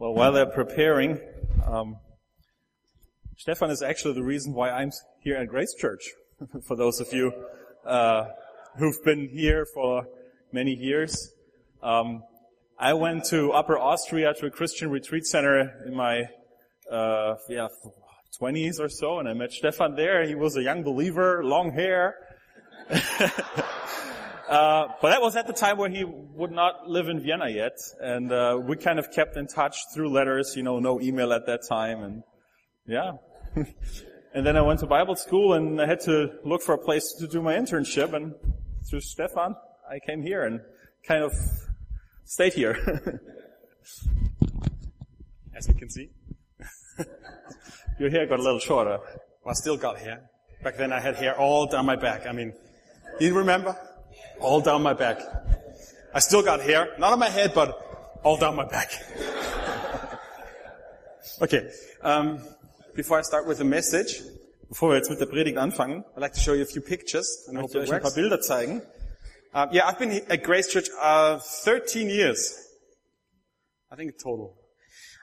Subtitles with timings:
[0.00, 1.18] Well, while they're preparing,
[1.66, 1.96] um,
[3.36, 4.92] Stefan is actually the reason why I'm
[5.24, 6.12] here at Grace Church.
[6.68, 7.32] for those of you
[7.84, 8.26] uh,
[8.78, 10.06] who've been here for
[10.52, 11.32] many years,
[11.82, 12.22] um,
[12.78, 16.28] I went to Upper Austria to a Christian retreat center in my
[16.88, 17.66] uh, yeah
[18.40, 20.24] 20s or so, and I met Stefan there.
[20.28, 22.14] He was a young believer, long hair.
[24.48, 27.76] Uh, but that was at the time where he would not live in Vienna yet,
[28.00, 30.54] and uh, we kind of kept in touch through letters.
[30.56, 32.22] You know, no email at that time, and
[32.86, 33.12] yeah.
[34.34, 37.14] and then I went to Bible school, and I had to look for a place
[37.18, 38.34] to do my internship, and
[38.88, 39.54] through Stefan,
[39.90, 40.60] I came here and
[41.06, 41.32] kind of
[42.24, 42.76] stayed here.
[45.54, 46.08] As you can see,
[47.98, 48.98] Your hair got a little shorter.
[48.98, 50.30] well, I still got hair.
[50.62, 52.26] Back then I had hair all down my back.
[52.26, 52.52] I mean,
[53.20, 53.76] you remember?
[54.40, 55.20] All down my back.
[56.14, 58.90] I still got hair, not on my head, but all down my back.
[61.42, 61.70] okay,
[62.02, 62.40] um,
[62.94, 64.22] before I start with the message,
[64.68, 67.46] Bevor wir jetzt mit der Predigt anfangen, I'd like to show you a few pictures.
[67.48, 68.12] And I möchte hope euch ein paar.
[68.12, 68.82] Bilder zeigen.
[69.54, 72.54] Uh, yeah, I've been at Grace Church uh, 13 years.
[73.90, 74.58] I think total.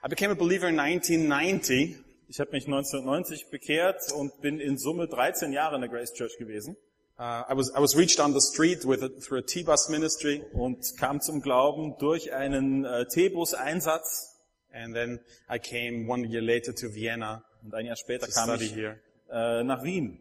[0.02, 1.96] I became a believer in 1990.
[2.26, 6.36] Ich habe mich 1990 bekehrt und bin in Summe 13 Jahre in der Grace Church
[6.38, 6.76] gewesen
[7.18, 10.42] Uh, I was I was reached on the street with a, through a T-bus ministry,
[10.52, 14.34] und kam zum Glauben durch einen äh, T-Bus-Einsatz.
[14.72, 18.74] and then I came one year later to Vienna Und ein Jahr später kam ich
[18.74, 19.00] here.
[19.30, 20.18] äh, nach Wien.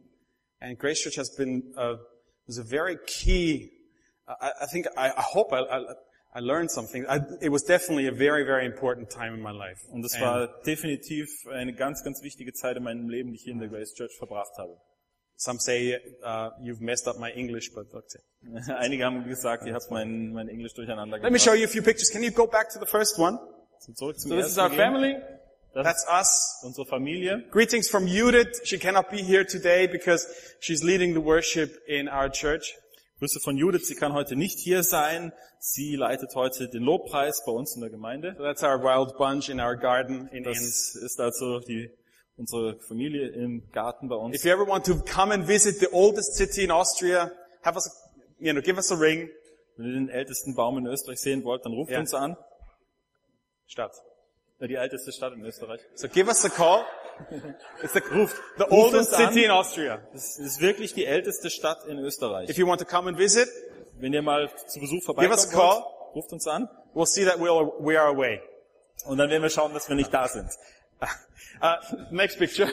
[0.61, 1.97] And Grace Church has been uh,
[2.47, 3.71] was a very key.
[4.27, 5.95] I, I think I, I hope I, I
[6.33, 7.05] I learned something.
[7.07, 9.81] I, it was definitely a very very important time in my life.
[9.91, 13.53] Und es war definitiv eine ganz, ganz wichtige Zeit in meinem Leben, die ich hier
[13.53, 14.77] in der Grace Church verbracht habe.
[15.37, 18.19] Some say uh, you've messed up my English, but okay.
[18.77, 21.81] Einige haben gesagt, ihr habt mein, mein Englisch durcheinander Let me show you a few
[21.81, 22.09] pictures.
[22.11, 23.39] Can you go back to the first one?
[23.79, 25.15] So, zurück zum So this is our family.
[25.73, 26.61] Das That's us.
[26.63, 27.43] unsere Familie.
[27.51, 28.61] Greetings from Judith.
[28.63, 30.25] She cannot be here today because
[30.61, 32.75] she's leading the worship in our church.
[33.19, 35.33] Grüße von Judith, sie kann heute nicht hier sein.
[35.59, 38.35] Sie leitet heute den Lobpreis bei uns in der Gemeinde.
[38.37, 40.93] So that's our wild bunch in our garden in Enns.
[40.93, 41.91] Das ist also die,
[42.37, 44.35] unsere Familie im Garten bei uns.
[44.35, 47.31] If you ever want to come and visit the oldest city in Austria,
[47.63, 47.89] have us,
[48.39, 49.29] you know, give us a ring.
[49.77, 51.99] Wenn ihr den ältesten Baum in Österreich sehen wollt, dann ruft Ja.
[51.99, 52.37] uns an.
[53.67, 53.91] Stadt.
[54.61, 55.81] Die älteste Stadt in Österreich.
[55.95, 56.85] So give us a call.
[57.81, 60.01] It's the, Ruft, the oldest city in Austria.
[60.13, 62.49] Es ist wirklich die älteste Stadt in Österreich.
[62.49, 63.47] If you want to come and visit,
[63.97, 65.83] Wenn ihr mal zu Besuch Give vorbeikommt, us a call.
[66.13, 67.49] ruft uns an we'll see that we
[67.99, 68.41] are away.
[69.05, 70.49] und dann werden wir schauen, dass wir nicht da sind.
[71.61, 71.75] Uh,
[72.11, 72.67] next picture.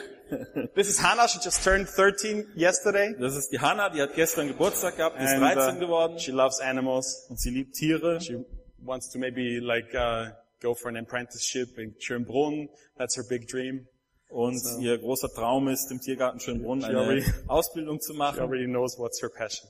[0.75, 1.27] This is Hannah.
[1.27, 3.15] She just turned 13 yesterday.
[3.19, 6.19] Das ist die Hanna, die hat gestern Geburtstag gehabt, die ist And, 13 uh, geworden
[6.19, 7.27] she loves animals.
[7.29, 8.19] und sie liebt Tiere.
[8.19, 8.43] She
[8.79, 10.31] wants to maybe like uh,
[10.61, 12.69] go for an apprenticeship in Schönbrunn.
[12.97, 13.87] That's her big dream.
[14.29, 18.39] Und ihr großer Traum ist, im Tiergarten Schönbrunn eine already- Ausbildung zu She machen.
[18.39, 19.69] already knows what's her passion.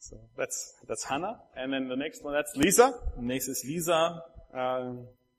[0.00, 2.94] So that's that's Hannah, and then the next one that's Lisa.
[3.20, 4.22] Nächstes Lisa.
[4.54, 4.94] Uh,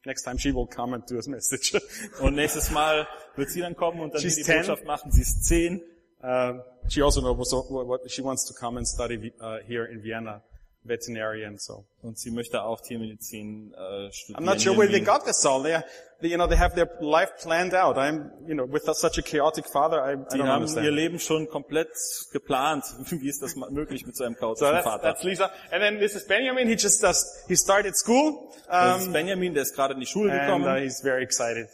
[0.09, 1.79] next time she will come and do a message.
[2.19, 4.57] Und nächstes Mal wird sie dann kommen und dann She's die 10.
[4.57, 5.11] Botschaft machen.
[5.11, 5.81] Sie ist zehn.
[6.21, 10.01] uh, she also knows what, what she wants to come and study uh, here in
[10.01, 10.41] Vienna,
[10.83, 11.57] veterinarian.
[11.57, 14.43] So Und sie möchte auch Tiermedizin äh, studieren.
[14.43, 15.61] I'm not sure where they got this all.
[15.61, 15.79] They,
[16.21, 17.97] they, you know, they have their life planned out.
[17.97, 20.85] I'm, you know, with such a chaotic father, I, I don't haben understand.
[20.85, 21.89] ihr Leben schon komplett
[22.31, 22.85] geplant.
[23.09, 25.03] Wie ist das möglich mit so einem So chaotischen that's, Vater?
[25.03, 25.51] that's Lisa.
[25.71, 26.67] And then this is Benjamin.
[26.67, 28.49] He just does, he started school.
[28.67, 31.23] Das ist Um, Benjamin, der ist gerade in die Schule and gekommen uh, he's very
[31.23, 31.67] excited.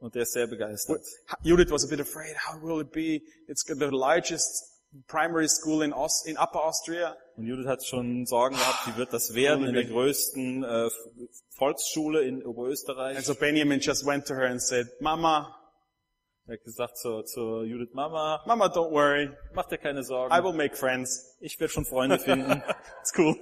[0.00, 1.00] und der ist sehr begeistert.
[1.42, 2.36] Judith was a bit afraid.
[2.46, 3.20] How will it be?
[3.48, 4.64] It's the largest
[5.06, 7.16] primary school in, Aust- in Upper Austria.
[7.38, 10.88] Und Judith hat schon Sorgen gehabt, wie wird das werden in der größten äh,
[11.56, 13.24] Volksschule in And Oberösterreich.
[13.24, 15.54] so Benjamin just went to her and said, Mama,
[16.48, 19.30] Er hat gesagt zur, zur Judith, Mama, Mama, don't worry.
[19.54, 21.36] mach dir keine I Sorgen, will make friends.
[21.40, 22.60] ich werde schon Freunde finden.
[23.02, 23.36] It's cool.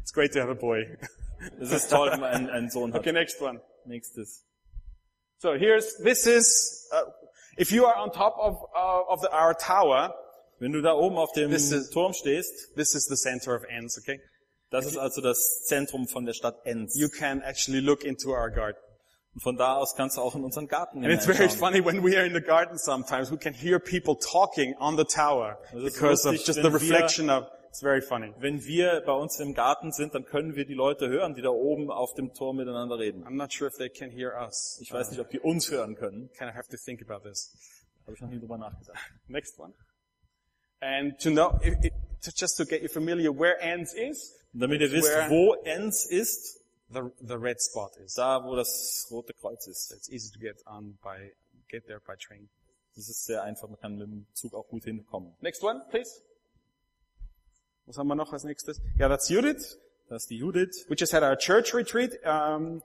[0.00, 0.96] it's great to have a boy.
[1.60, 3.00] Es ist toll, wenn man einen, einen Sohn hat.
[3.00, 3.60] Okay, next one.
[3.84, 4.44] Nächstes.
[5.38, 7.10] So here's, this is, uh,
[7.56, 10.14] if you are on top of, uh, of the, our tower,
[10.62, 13.64] Wenn du da oben auf dem This is- Turm stehst, this is the center of
[13.64, 14.20] Enns, okay?
[14.70, 16.94] das ist also das Zentrum von der Stadt Enns.
[16.94, 18.78] You can actually look into our garden.
[19.34, 22.04] Und von da aus kannst du auch in unseren Garten And it's very funny when
[22.04, 26.24] we are in the garden sometimes, we can hear people talking on the tower because
[26.28, 28.32] of lustig, just wenn the wir- reflection of, it's very funny.
[28.38, 31.48] Wenn wir bei uns im Garten sind, dann können wir die Leute hören, die da
[31.48, 33.24] oben auf dem Turm miteinander reden.
[33.26, 34.78] I'm not sure if they can hear us.
[34.80, 36.30] Ich weiß nicht, ob die uns hören können.
[36.38, 37.52] Kind of have to think about this.
[38.04, 38.96] Habe ich noch nie drüber nachgedacht.
[39.26, 39.72] Next one.
[40.82, 41.92] And to know, it,
[42.22, 46.60] to just to get you familiar where Enns is, damit ihr wisst, wo Enns ist,
[46.90, 48.14] the, the red spot is.
[48.14, 49.92] Da, wo das rote Kreuz ist.
[49.92, 51.30] It's easy to get on by,
[51.68, 52.48] get there by train.
[52.96, 55.34] Das ist sehr einfach, man kann mit dem Zug auch gut hinkommen.
[55.40, 56.20] Next one, please.
[57.86, 58.80] Was haben wir noch als nächstes?
[58.98, 59.78] Yeah, that's Judith.
[60.08, 60.84] Das ist die Judith.
[60.88, 62.82] We just had our church retreat, um,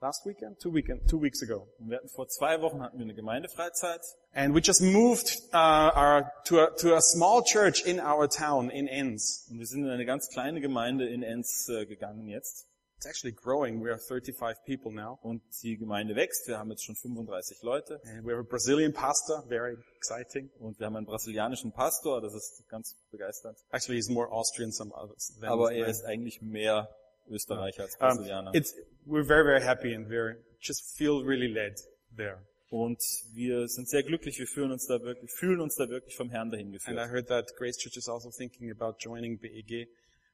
[0.00, 1.68] last weekend, two weekend, two weeks ago.
[1.78, 4.00] Und wir hatten vor zwei Wochen hatten wir eine Gemeindefreizeit.
[4.36, 8.68] And we just moved, uh, our, to a, to a small church in our town,
[8.70, 9.46] in Enns.
[9.50, 12.66] Und wir sind in eine ganz kleine Gemeinde in Enns äh, gegangen jetzt.
[12.98, 13.82] It's actually growing.
[13.82, 15.18] We are 35 people now.
[15.22, 16.46] Und die Gemeinde wächst.
[16.48, 17.98] Wir haben jetzt schon 35 Leute.
[18.04, 20.50] And we have a Brazilian pastor, very exciting.
[20.58, 23.56] Und wir haben einen brasilianischen Pastor, das ist ganz begeisternd.
[23.70, 26.90] Actually, he's more Austrian some others than, Aber er ist eigentlich mehr
[27.28, 28.54] Österreicher als Um, Brasilianer.
[28.54, 28.74] it's,
[29.06, 31.74] we're very, very happy and very, just feel really led
[32.14, 32.42] there.
[32.68, 33.00] Und
[33.32, 36.50] wir sind sehr glücklich, wir fühlen uns da wirklich, fühlen uns da wirklich vom Herrn
[36.50, 37.10] dahin And I geführt.
[37.10, 39.88] heard that Grace Church is also thinking about joining BEG.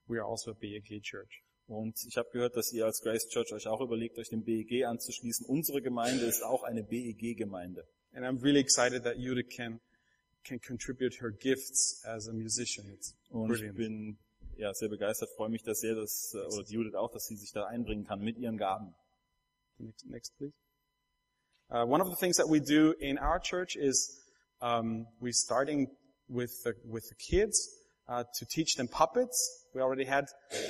[0.06, 1.42] We are also a BEG church.
[1.66, 4.84] Und ich habe gehört, dass ihr als Grace Church euch auch überlegt, euch dem BEG
[4.84, 5.46] anzuschließen.
[5.46, 7.86] Unsere Gemeinde ist auch eine BEG-Gemeinde.
[8.14, 9.80] And I'm really excited that Judith can,
[10.44, 12.88] can contribute her gifts as a musician.
[12.92, 13.76] It's Und ich brilliant.
[13.76, 14.18] bin
[14.56, 17.52] ja sehr begeistert, freue mich da sehr, dass, äh, oder Judith auch, dass sie sich
[17.52, 18.94] da einbringen kann mit ihren Gaben.
[19.78, 20.52] Next, next please.
[21.72, 24.20] Uh, one of the things that we do in our church is
[24.60, 25.86] um, we're starting
[26.28, 27.66] with the, with the kids
[28.10, 29.64] uh, to teach them puppets.
[29.74, 30.26] We already had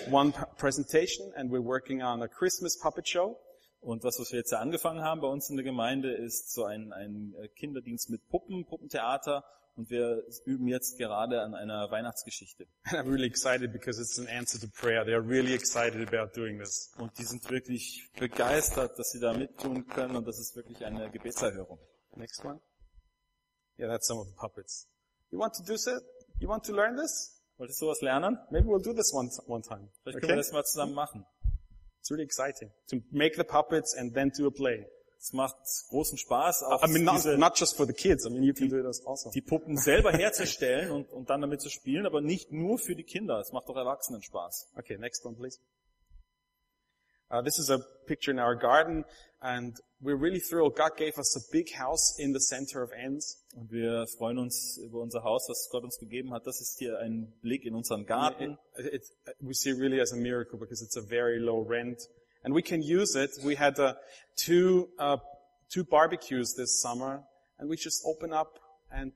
[0.09, 3.37] one presentation, and we're working on a Christmas puppet show.
[3.81, 6.93] Und das, was wir jetzt angefangen haben bei uns in der Gemeinde, ist so ein,
[6.93, 9.43] ein äh, Kinderdienst mit Puppen, Puppentheater.
[9.75, 12.67] Und wir üben jetzt gerade an einer Weihnachtsgeschichte.
[12.85, 15.05] And I'm really excited because it's an answer to prayer.
[15.05, 16.93] They're really excited about doing this.
[16.99, 20.17] Und die sind wirklich begeistert, dass sie da mittun können.
[20.17, 21.79] Und das ist wirklich eine Gebetserhörung.
[22.17, 22.61] Next one.
[23.79, 24.87] Yeah, that's some of the puppets.
[25.31, 25.93] You want to do so?
[26.39, 27.41] You want to learn this?
[27.57, 28.37] Wolltest du was lernen?
[28.51, 29.89] Maybe we'll do this one one time.
[30.03, 30.37] Vielleicht können wir Okay?
[30.37, 31.25] das mal zusammen machen.
[32.01, 34.87] It's really exciting to make the puppets and then do a play.
[35.23, 35.57] Es macht
[35.89, 38.27] großen Spaß, auch I mean, not, diese, not just for the kids.
[38.27, 39.31] I mean, you can do it also.
[39.31, 43.05] die Puppen selber herzustellen und, und dann damit zu spielen, aber nicht nur für die
[43.05, 43.39] Kinder.
[43.39, 44.73] Es macht auch Erwachsenen Spaß.
[44.75, 45.61] Okay, next one, please.
[47.31, 49.05] Uh, this is a picture in our garden,
[49.41, 50.75] and we're really thrilled.
[50.75, 53.45] God gave us a big house in the center of Enns.
[53.55, 56.49] Und wir freuen uns über unser Haus, was Gott uns gegeben hat.
[56.49, 58.59] Das ist hier ein Blick in unseren Garten.
[58.77, 59.03] It, it,
[59.39, 62.09] we see it really as a miracle because it's a very low rent,
[62.43, 63.31] and we can use it.
[63.45, 63.95] We had uh,
[64.37, 65.19] two uh,
[65.73, 67.25] two barbecues this summer,
[67.59, 68.59] and we just open up
[68.91, 69.13] and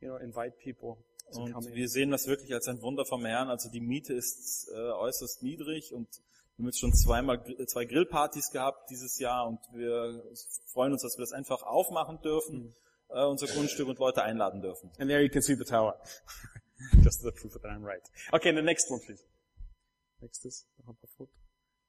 [0.00, 0.98] you know invite people
[1.32, 1.74] to come Und in.
[1.74, 3.48] wir sehen das wirklich als ein Wunder vom Herrn.
[3.48, 6.08] Also die Miete ist äh, äußerst niedrig und
[6.56, 10.22] wir haben jetzt schon zweimal zwei Grillpartys gehabt dieses Jahr und wir
[10.72, 12.74] freuen uns, dass wir das einfach aufmachen dürfen,
[13.10, 14.90] äh, unser Grundstück und Leute einladen dürfen.
[14.98, 16.00] And there you can see the tower.
[17.02, 18.02] Just the proof that I'm right.
[18.32, 19.22] Okay, the next one, please.
[20.20, 21.28] Next is That-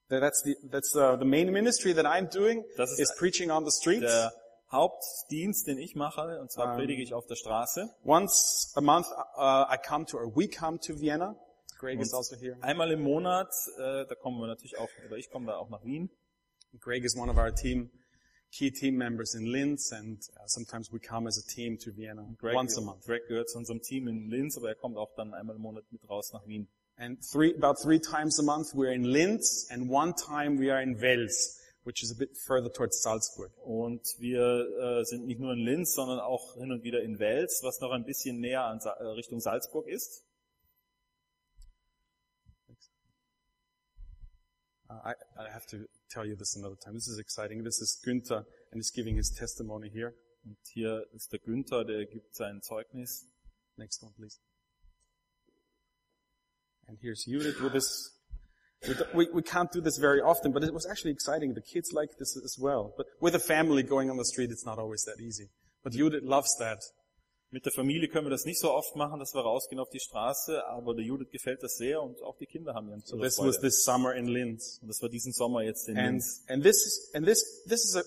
[0.09, 3.65] That's the that's uh, the main ministry that I'm doing Das ist is preaching on
[3.65, 4.01] the streets.
[4.01, 4.31] Der
[4.71, 7.89] Hauptdienst, den ich mache, und zwar predige ich auf der Straße.
[8.03, 9.07] Once a month,
[9.37, 11.35] uh, I come to or we come to Vienna.
[11.79, 12.57] Greg is Und also here.
[12.61, 15.83] einmal im Monat, äh, da kommen wir natürlich auch, oder ich komme da auch nach
[15.85, 16.09] Wien.
[16.79, 17.91] Greg is one of our team
[18.51, 22.25] key team members in Linz, and uh, sometimes we come as a team to Vienna
[22.37, 23.05] Greg, once a month.
[23.05, 25.83] Greg gehört zu unserem Team in Linz, aber er kommt auch dann einmal im Monat
[25.91, 26.67] mit raus nach Wien.
[26.99, 30.81] And three, about three times a month we're in Linz, and one time we are
[30.81, 33.51] in Wels, which is a bit further towards Salzburg.
[33.63, 37.61] Und wir äh, sind nicht nur in Linz, sondern auch hin und wieder in Wels,
[37.61, 40.23] was noch ein bisschen näher an Sa äh, Richtung Salzburg ist.
[44.89, 46.95] Uh, I, I have to tell you this another time.
[46.95, 47.63] This is exciting.
[47.63, 50.15] This is Günther, and he's giving his testimony here.
[50.45, 53.27] Und hier ist der Günther, der gibt sein Zeugnis.
[53.75, 54.39] Next one, please.
[56.87, 58.11] And here's Judith with this.
[59.13, 61.53] We, we, can't do this very often, but it was actually exciting.
[61.53, 62.93] The kids like this as well.
[62.95, 65.49] But with a family going on the street, it's not always that easy.
[65.83, 66.79] But Judith loves that.
[67.49, 70.01] Mit der Familie können wir das nicht so oft machen, dass wir rausgehen auf die
[70.01, 73.39] Straße, aber der Judith gefällt das sehr und auch die Kinder haben ihren So this
[73.39, 74.79] was this summer in Linz.
[74.81, 76.43] Und das war diesen Sommer jetzt in And, Linz.
[76.49, 78.03] and this is, and this, this is a,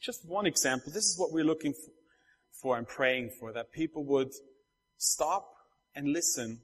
[0.00, 0.92] just one example.
[0.92, 1.72] This is what we're looking
[2.60, 4.32] for and praying for, that people would
[4.98, 5.54] stop
[5.94, 6.60] and listen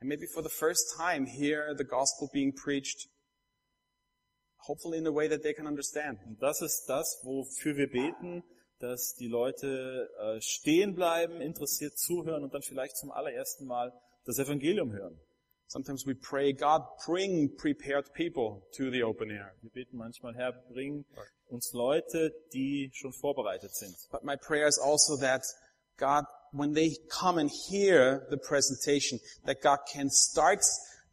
[0.00, 3.08] and maybe for the first time hear the gospel being preached,
[4.56, 6.18] hopefully in a way that they can understand.
[6.26, 8.42] Und das ist das, wofür wir beten,
[8.78, 13.92] dass die Leute äh, stehen bleiben, interessiert zuhören und dann vielleicht zum allerersten Mal
[14.24, 15.20] das Evangelium hören.
[15.66, 19.54] Sometimes we pray, God, bring prepared people to the open air.
[19.60, 21.04] Wir beten manchmal, Herr, bring
[21.46, 23.94] uns Leute, die schon vorbereitet sind.
[24.10, 25.44] But my prayer is also that
[25.96, 30.60] God, when they come and hear the presentation, that God can start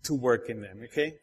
[0.04, 1.20] to work in them, okay?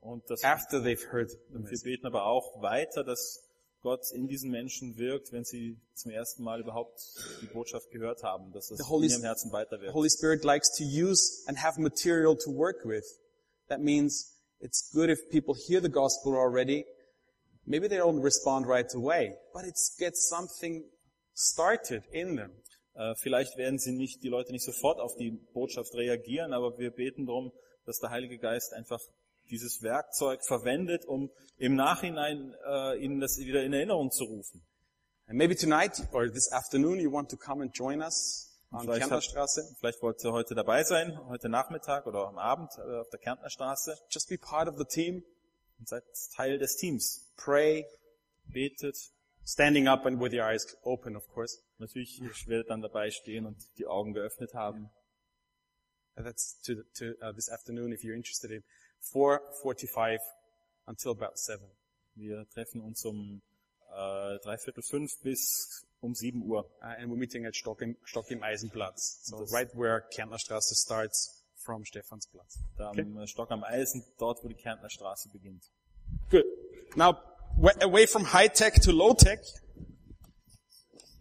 [0.00, 1.84] Und das, after they've heard the wir message.
[1.84, 3.40] beten aber auch weiter, dass
[3.82, 7.00] Gott in diesen Menschen wirkt, wenn sie zum ersten Mal überhaupt
[7.40, 9.92] die Botschaft gehört haben, dass Holy in ihrem Herzen weiter The.
[9.92, 13.04] Holy Spirit likes to use and have material to work with.
[13.68, 16.84] That means it's good if people hear the gospel already.
[17.64, 20.84] Maybe they don't respond right away, but it gets something
[21.34, 22.50] started in them.
[22.94, 26.90] Äh, Vielleicht werden sie nicht, die Leute nicht sofort auf die Botschaft reagieren, aber wir
[26.90, 27.52] beten darum,
[27.84, 29.00] dass der Heilige Geist einfach
[29.50, 34.62] dieses Werkzeug verwendet, um im Nachhinein äh, ihnen das wieder in Erinnerung zu rufen.
[35.26, 39.02] And maybe tonight or this afternoon you want to come and join us on Vielleicht,
[39.02, 39.62] hat, Kärntnerstraße.
[39.78, 43.50] vielleicht wollt ihr heute dabei sein, heute Nachmittag oder am Abend äh, auf der Kärntner
[43.50, 45.22] Straße Just be part of the team.
[45.78, 46.04] und seid
[46.36, 47.32] Teil des Teams.
[47.36, 47.84] Pray,
[48.44, 48.96] Betet.
[49.44, 51.58] Standing up and with your eyes open, of course.
[51.78, 54.90] Natürlich, ich werde dann dabei stehen und die Augen geöffnet haben.
[56.14, 58.62] And that's to, to uh, this afternoon if you're interested in
[59.12, 60.18] 4:45
[60.86, 61.64] until about 7.
[62.14, 63.40] Wir treffen uns um
[63.90, 66.66] äh, dreiviertel fünf bis um sieben Uhr.
[66.82, 69.24] Uh, and we're meeting at Stock im, Stock im Eisenplatz.
[69.24, 72.58] So right where Kärntnerstraße starts from Stephansplatz.
[72.76, 75.64] Da am äh, Stock am Eisen, dort wo die Kärntner Straße beginnt.
[76.30, 76.44] Good.
[76.94, 77.16] Now,
[77.80, 79.38] away from high tech to low tech,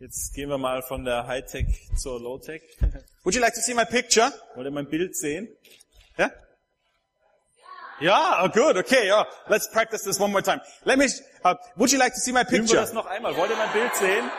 [0.02, 2.64] Jetzt gehen wir mal von der Hightech zur Low-Tech.
[3.24, 4.34] would you like to see my picture?
[4.56, 5.48] Wollt ihr mein Bild sehen?
[6.18, 6.32] Yeah?
[8.00, 9.26] Yeah, oh good, okay, yeah.
[9.48, 10.60] Let's practice this one more time.
[10.86, 11.06] Let me,
[11.46, 12.64] uh, would you like to see my picture?
[12.64, 13.38] Üben wir das noch einmal.
[13.38, 14.32] Wollt ihr mein Bild sehen?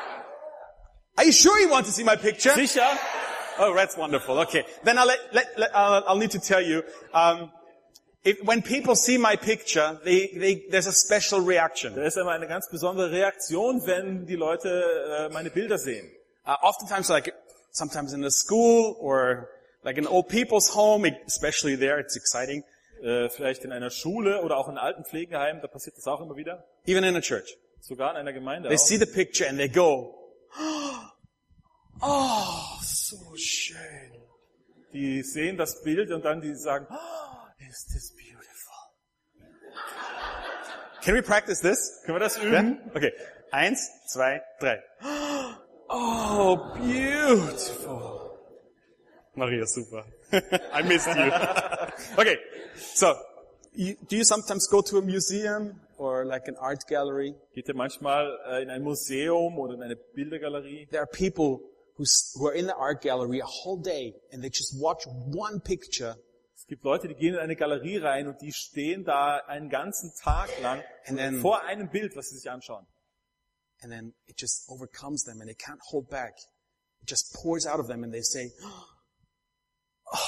[1.16, 2.54] Are you sure you want to see my picture?
[2.54, 2.98] Sicher?
[3.60, 4.40] Oh, that's wonderful.
[4.40, 4.64] Okay.
[4.82, 6.82] Then I'll let, let, let uh, I'll need to tell you,
[7.14, 7.52] um,
[8.24, 11.94] if, when people see my picture, they, they, there's a special reaction.
[11.94, 16.10] Da ist immer eine ganz besondere Reaktion, wenn die Leute äh, meine Bilder sehen.
[16.46, 17.32] Uh, oftentimes, like
[17.70, 19.48] sometimes in a school or
[19.84, 22.64] like in old people's home, especially there, it's exciting.
[23.02, 26.36] Äh, vielleicht in einer Schule oder auch in alten Pflegeheimen, da passiert das auch immer
[26.36, 26.64] wieder.
[26.86, 28.80] Even in a church, Sogar in einer Gemeinde they auch.
[28.80, 30.14] see the picture and they go,
[32.00, 33.78] "Oh, so schön."
[34.92, 37.31] Die sehen das Bild und dann die sagen, oh,
[37.72, 38.80] is this beautiful.
[41.02, 42.02] Can we practice this?
[42.04, 42.78] Können wir das üben?
[42.94, 43.12] Okay.
[43.50, 44.82] Eins, zwei, drei.
[45.94, 48.38] Oh, beautiful.
[49.34, 50.04] Maria, super.
[50.72, 51.30] I missed you.
[52.18, 52.38] okay.
[52.94, 53.14] So,
[53.74, 57.34] you, do you sometimes go to a museum or like an art gallery?
[57.54, 60.88] Geht ihr manchmal äh, in ein Museum oder in eine Bildergalerie?
[60.90, 61.60] There are people
[61.98, 62.04] who,
[62.36, 66.16] who are in the art gallery a whole day and they just watch one picture
[66.72, 70.48] gibt Leute, die gehen in eine Galerie rein und die stehen da einen ganzen Tag
[70.62, 72.86] lang then- vor einem Bild, was sie sich anschauen.
[73.82, 76.34] and then it just overcomes them and they can't hold back.
[77.02, 78.52] It just pours out of them and they say,
[80.06, 80.18] oh,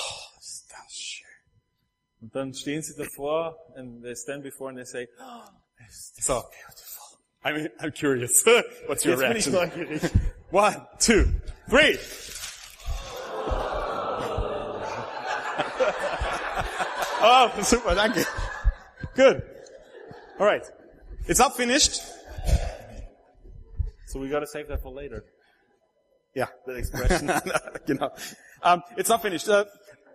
[0.68, 1.26] that's schön.
[2.20, 5.44] Und dann stehen sie davor and they stand before and they say, oh,
[5.88, 7.20] is this So, beautiful.
[7.44, 8.44] I'm, I'm curious.
[8.86, 9.88] What's your Jetzt bin ich reaction?
[9.88, 10.10] neugierig.
[10.50, 11.24] One, two,
[11.70, 11.98] three.
[17.24, 18.24] Oh, super, danke.
[19.14, 19.42] Good.
[20.38, 20.64] All right.
[21.26, 22.02] It's not finished.
[24.06, 25.24] So we gotta save that for later.
[26.34, 26.46] Yeah.
[26.66, 27.30] That expression.
[27.86, 28.10] genau.
[28.62, 29.48] Um, it's not finished.
[29.48, 29.64] Uh,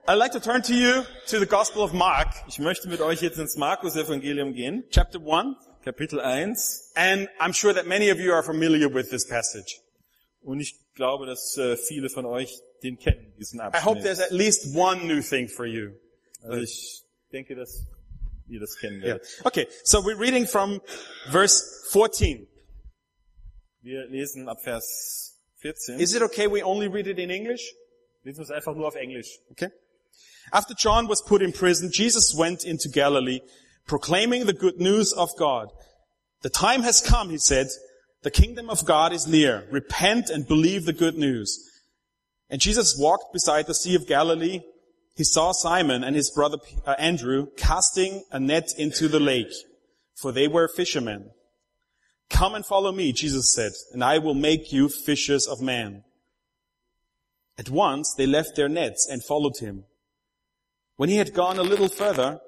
[0.07, 3.21] I'd like to turn to you to the Gospel of Mark, Ich möchte mit euch
[3.21, 5.55] jetzt ins Markus-Evangelium gehen, chapter 1.
[5.85, 6.93] Kapitel 1.
[6.95, 9.79] And I'm sure that many of you are familiar with this passage.
[10.41, 14.31] Und ich glaube, dass äh, viele von euch den kennen, diesen I hope there's at
[14.31, 15.91] least one new thing for you.
[16.41, 17.85] Also ich denke, dass
[18.47, 19.19] ihr das kennen Yeah.
[19.43, 20.81] Okay, so we're reading from
[21.31, 22.47] verse 14.
[23.81, 25.99] Wir lesen ab Vers 14.
[25.99, 27.73] Is it okay we only read it in English?
[28.23, 29.39] lesen wir es einfach nur auf Englisch.
[29.51, 29.69] Okay.
[30.51, 33.41] After John was put in prison, Jesus went into Galilee,
[33.85, 35.69] proclaiming the good news of God.
[36.41, 37.67] The time has come, he said.
[38.21, 39.65] The kingdom of God is near.
[39.71, 41.57] Repent and believe the good news.
[42.49, 44.61] And Jesus walked beside the Sea of Galilee.
[45.15, 49.51] He saw Simon and his brother uh, Andrew casting a net into the lake,
[50.15, 51.31] for they were fishermen.
[52.29, 56.03] Come and follow me, Jesus said, and I will make you fishers of men.
[57.57, 59.85] At once they left their nets and followed him.
[60.95, 62.39] When he had gone a little further,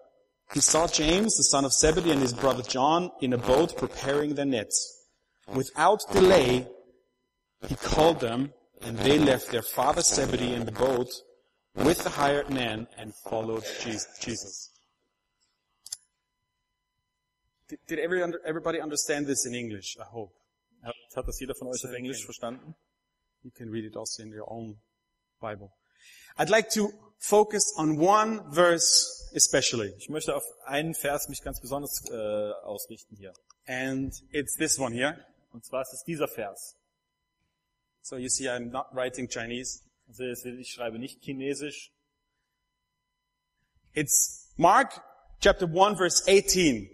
[0.54, 4.36] he saw James, the son of Zebedee, and his brother John in a boat preparing
[4.36, 5.06] their nets.
[5.54, 6.68] Without delay,
[7.68, 11.10] he called them, and they left their father Zebedee in the boat
[11.76, 14.08] with the hired men and followed Jesus.
[14.20, 14.70] Jesus.
[17.70, 18.00] Did, did
[18.46, 19.98] everybody understand this in English?
[20.00, 20.34] I hope.
[20.84, 22.76] Hat, hat das jeder von euch auf Englisch verstanden?
[23.44, 24.78] You can read it also in your own
[25.40, 25.72] Bible.
[26.38, 29.94] I'd like to focus on one verse especially.
[29.98, 33.34] Ich möchte auf einen Vers mich ganz besonders äh, ausrichten hier.
[33.68, 35.26] And it's this one here.
[35.54, 36.76] Und zwar ist es dieser Vers.
[38.02, 39.82] So you see I'm not writing Chinese.
[40.20, 41.92] Ich schreibe nicht Chinesisch.
[43.94, 45.02] It's Mark
[45.40, 46.90] chapter 1 verse 18.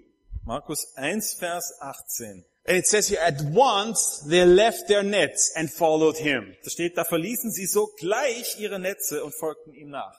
[0.46, 2.46] Markus 1, Vers 18.
[2.68, 6.56] And it says here, at once they left their nets and followed him.
[6.64, 10.16] Da steht, da verließen sie sogleich ihre Netze und folgten ihm nach.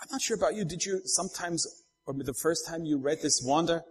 [0.00, 0.64] I'm not sure about you.
[0.64, 1.66] Did you sometimes,
[2.04, 3.84] or the first time you read this, wonder,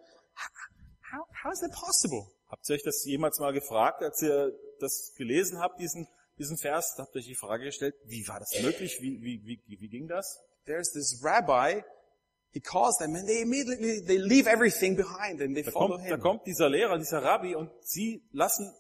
[1.12, 2.28] how, how is that possible?
[2.50, 6.96] Habt ihr euch das jemals mal gefragt, als ihr das gelesen habt, diesen, diesen Vers?
[6.98, 8.98] Habt ihr euch die Frage gestellt, wie war das möglich?
[9.02, 10.40] Wie, wie, wie, wie ging das?
[10.66, 11.82] There's this rabbi,
[12.52, 16.10] he calls them and they immediately, they leave everything behind and they Da follow kommt,
[16.10, 16.22] da him.
[16.22, 18.74] kommt dieser Lehrer, dieser Rabbi und sie lassen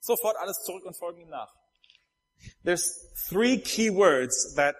[0.00, 1.52] sofort alles zurück und folgen ihm nach.
[2.64, 4.76] There's three key words that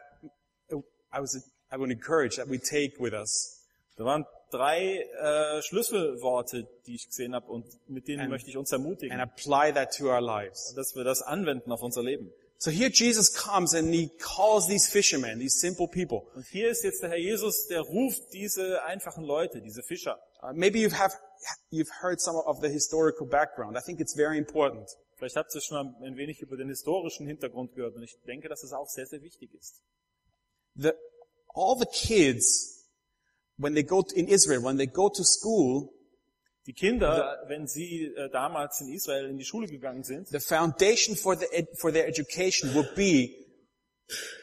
[0.71, 1.35] I was,
[1.73, 3.65] I would encourage that we take with us.
[3.97, 8.57] Da waren drei äh, Schlüsselworte, die ich gesehen habe und mit denen And- möchte ich
[8.57, 10.75] uns and ermutigen, apply that to our lives.
[10.75, 12.33] dass wir das anwenden auf unser Leben.
[12.61, 16.23] So here Jesus comes and he calls these fishermen, these simple people.
[16.35, 20.19] Und hier ist jetzt der Herr Jesus, der ruft diese einfachen Leute, diese Fischer.
[20.43, 21.15] Uh, maybe you have,
[21.71, 23.77] you've heard some of the historical background.
[23.77, 24.89] I think it's very important.
[25.15, 28.65] Vielleicht habt ihr schon ein wenig über den historischen Hintergrund gehört und ich denke, dass
[28.65, 29.81] es auch sehr, sehr wichtig ist.
[30.75, 30.91] The,
[31.55, 32.78] all the kids,
[33.59, 35.93] when they go to, in Israel, when they go to school,
[36.67, 41.17] Die Kinder, wenn sie äh, damals in Israel in die Schule gegangen sind, the foundation
[41.17, 43.47] for, the, ed- for their education would be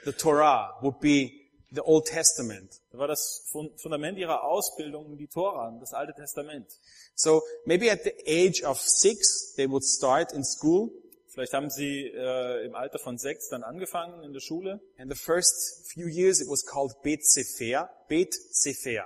[0.06, 1.32] the Torah, would be
[1.72, 2.82] the Old Testament.
[2.92, 6.68] da war das Fun- Fundament ihrer Ausbildung die Tora, das Alte Testament.
[7.16, 10.90] So maybe at the age of six, they would start in school,
[11.36, 14.80] Vielleicht haben sie äh, im Alter von sechs dann angefangen in der Schule.
[14.98, 19.06] and the first few years it was called Bet Sefer, Bet Sefer.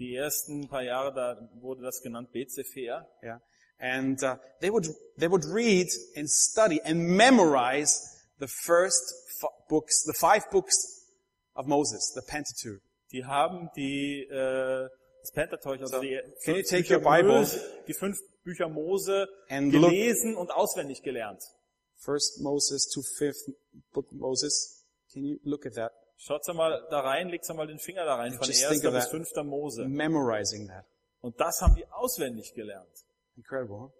[0.00, 3.06] Die ersten paar Jahre, da wurde das genannt Bet Sefer.
[3.22, 3.40] Yeah.
[3.78, 7.94] And uh, they would they would read and study and memorize
[8.40, 9.14] the first
[9.68, 10.74] books, the five books
[11.54, 12.80] of Moses, the Pentateuch.
[13.12, 14.88] Die haben die äh,
[15.20, 18.18] das Pentateuch, also So, die, can you fünf take Bücher your Bible Mose, die fünf
[18.42, 21.40] Bücher Mose and look gelesen und auswendig gelernt.
[21.98, 23.50] First Moses to fifth
[23.92, 24.84] book Moses.
[25.12, 25.92] Can you look at that?
[26.16, 28.86] Schaut mal da rein, legt mal den Finger da rein, von Just think 1.
[28.86, 29.08] of bis.
[29.08, 29.44] 5.
[29.44, 29.84] Mose.
[29.86, 30.84] Memorizing that.
[31.20, 33.04] Und das haben die auswendig gelernt.
[33.36, 33.78] Incredible.
[33.78, 33.90] Huh?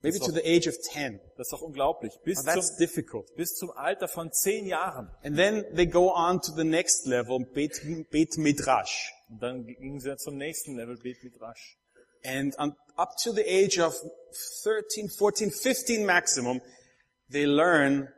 [0.00, 1.20] Maybe to the age of 10.
[1.36, 2.12] Das ist doch unglaublich.
[2.22, 3.34] Bis, that's zum, difficult.
[3.34, 5.10] bis zum Alter von zehn Jahren.
[5.24, 9.12] And then they go on to the next level, Bet, Bet Midrash.
[9.28, 11.76] Und dann gingen sie zum nächsten Level, Bet Midrash.
[12.24, 12.56] And
[12.96, 13.94] up to the age of
[14.62, 16.60] 13, 14, 15 maximum,
[17.30, 18.08] they learn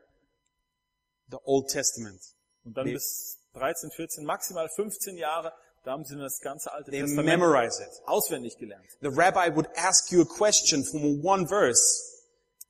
[1.31, 2.21] the Old Testament.
[2.65, 5.53] Und dann Die- bis 13, 14, maximal 15 Jahre,
[5.85, 7.89] da haben sie das ganze Alte They Testament memorize it.
[8.07, 8.85] auswendig gelernt.
[9.01, 12.07] The rabbi would ask you a question from one verse,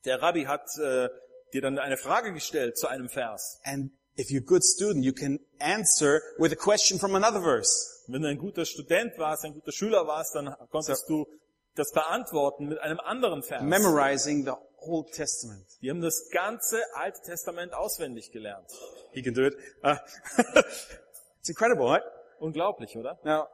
[0.05, 1.09] Der Rabbi hat äh,
[1.53, 3.59] dir dann eine Frage gestellt zu einem Vers.
[3.63, 7.87] and if you're a good student, you can answer with a question from another verse.
[8.07, 11.27] Wenn du ein guter Student warst, ein guter Schüler warst, dann konntest du
[11.75, 13.61] das beantworten mit einem anderen Vers.
[13.61, 15.65] Memorizing the Old Testament.
[15.81, 18.67] Die haben das ganze Alte Testament auswendig gelernt.
[19.11, 19.55] He can do it.
[19.83, 19.95] Uh,
[21.39, 22.03] it's incredible, right?
[22.39, 23.19] Unglaublich, oder?
[23.23, 23.47] Now,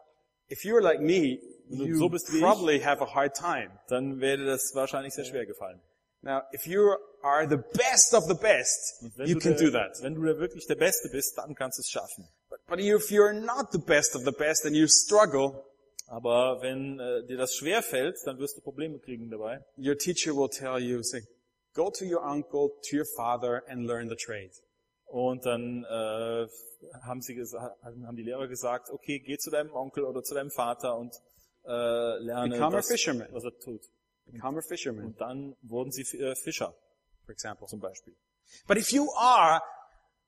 [0.49, 3.69] if you're like me, you so wie ich- probably have a hard time.
[3.89, 5.81] Dann wäre das wahrscheinlich sehr schwer gefallen.
[6.21, 10.01] Now, if you are the best of the best, you can der, do that.
[10.01, 12.27] Wenn du wirklich der Beste bist, dann kannst du es schaffen.
[12.49, 15.63] But, but if you're not the best of the best and you struggle,
[16.07, 19.59] Aber wenn äh, dir das schwer fällt, dann wirst du Probleme kriegen dabei.
[19.77, 21.21] your teacher will tell you, say,
[21.73, 24.51] go to your uncle, to your father and learn the trade.
[25.05, 26.47] Und dann äh,
[27.01, 27.35] haben sie
[27.83, 31.13] haben die Lehrer gesagt, okay, geh zu deinem Onkel oder zu deinem Vater und
[31.65, 33.27] äh, lerne, Become a das, fisherman.
[33.31, 33.81] was er tut.
[34.25, 36.73] Become a fisherman, Und dann wurden sie äh, Fischer
[37.25, 37.67] for example.
[37.67, 38.13] zum Beispiel.
[38.67, 39.61] But if you are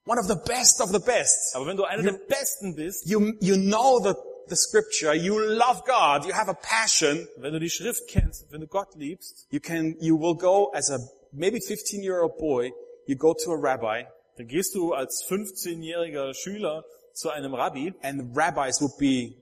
[0.06, 3.34] one of the best of the best, Aber wenn du einer der Besten bist, you,
[3.42, 4.14] you know the,
[4.50, 8.62] the scripture, you love God, you have a passion, wenn du die Schrift kennst, wenn
[8.62, 11.00] du Gott liebst, you can, you will go as a
[11.32, 12.72] maybe 15 year old boy,
[13.06, 14.04] you go to a rabbi
[14.40, 19.36] dann gehst du als 15-jähriger Schüler zu einem Rabbi and rabbis would be,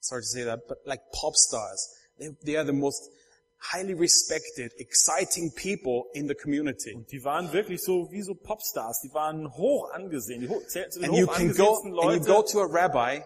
[0.00, 1.94] sorry to say that, but like pop stars.
[2.18, 3.10] They, they are the most
[3.58, 6.94] highly respected, exciting people in the community.
[6.94, 9.02] Und Die waren wirklich so wie so Popstars.
[9.02, 10.40] Die waren hoch angesehen.
[10.40, 13.20] Die hoch, zu den And you can go, angesehensten and you go to a rabbi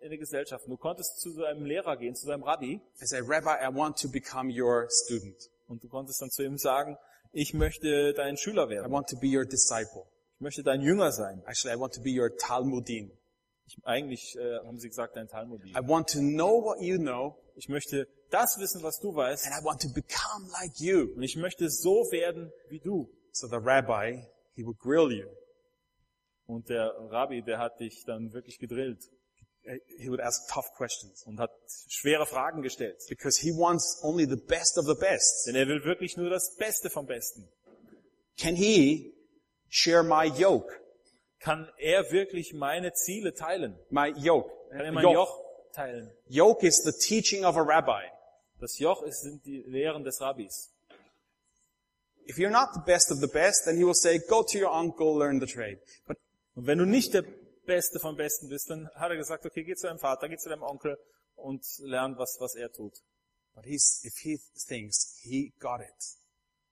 [0.00, 0.66] in der Gesellschaft.
[0.66, 2.80] Du konntest zu so einem Lehrer gehen, zu seinem Rabbi.
[3.00, 5.36] and say, Rabbi, I want to become your student.
[5.68, 6.96] Und du konntest dann zu ihm sagen,
[7.32, 8.90] ich möchte dein Schüler I werden.
[8.92, 10.04] want to be your disciple.
[10.36, 11.42] Ich möchte dein Jünger sein.
[11.46, 13.12] Actually, I want to be your Talmudin.
[13.66, 15.68] Ich, eigentlich äh, haben sie gesagt, dein Talmudin.
[15.76, 19.54] I want to know what you know, Ich möchte das wissen, was du weißt, and
[19.54, 21.12] I want to become like you.
[21.14, 23.08] und ich möchte so werden wie du.
[23.32, 25.28] So the rabbi, he would grill you.
[26.46, 29.08] Und der Rabbi, der hat dich dann wirklich gedrillt
[29.98, 31.50] He would ask tough questions und hat
[31.88, 32.96] schwere Fragen gestellt.
[33.08, 35.46] because he wants only the best of the best.
[35.46, 37.46] Denn er will wirklich nur das Beste vom Besten.
[38.38, 39.14] Can he
[39.68, 40.72] share my yoke?
[41.40, 43.78] Kann er wirklich meine Ziele teilen?
[43.90, 44.50] My yoke.
[44.70, 45.14] Kann er mein Yoke.
[45.14, 46.10] Joch teilen?
[46.28, 48.02] Yoke is the teaching of a rabbi.
[48.60, 50.70] Das Joch ist, sind die Lehren des Rabbis.
[52.26, 54.70] If you're not the best of the best, then he will say, go to your
[54.70, 55.80] uncle, learn the trade.
[56.06, 56.18] But
[56.54, 57.24] Und wenn du nicht der
[57.70, 60.48] Beste vom Besten bist, dann hat er gesagt, okay, geh zu deinem Vater, geh zu
[60.48, 60.98] deinem Onkel
[61.36, 62.94] und lern, was, was er tut.
[63.54, 66.16] But he's, if he thinks he got it,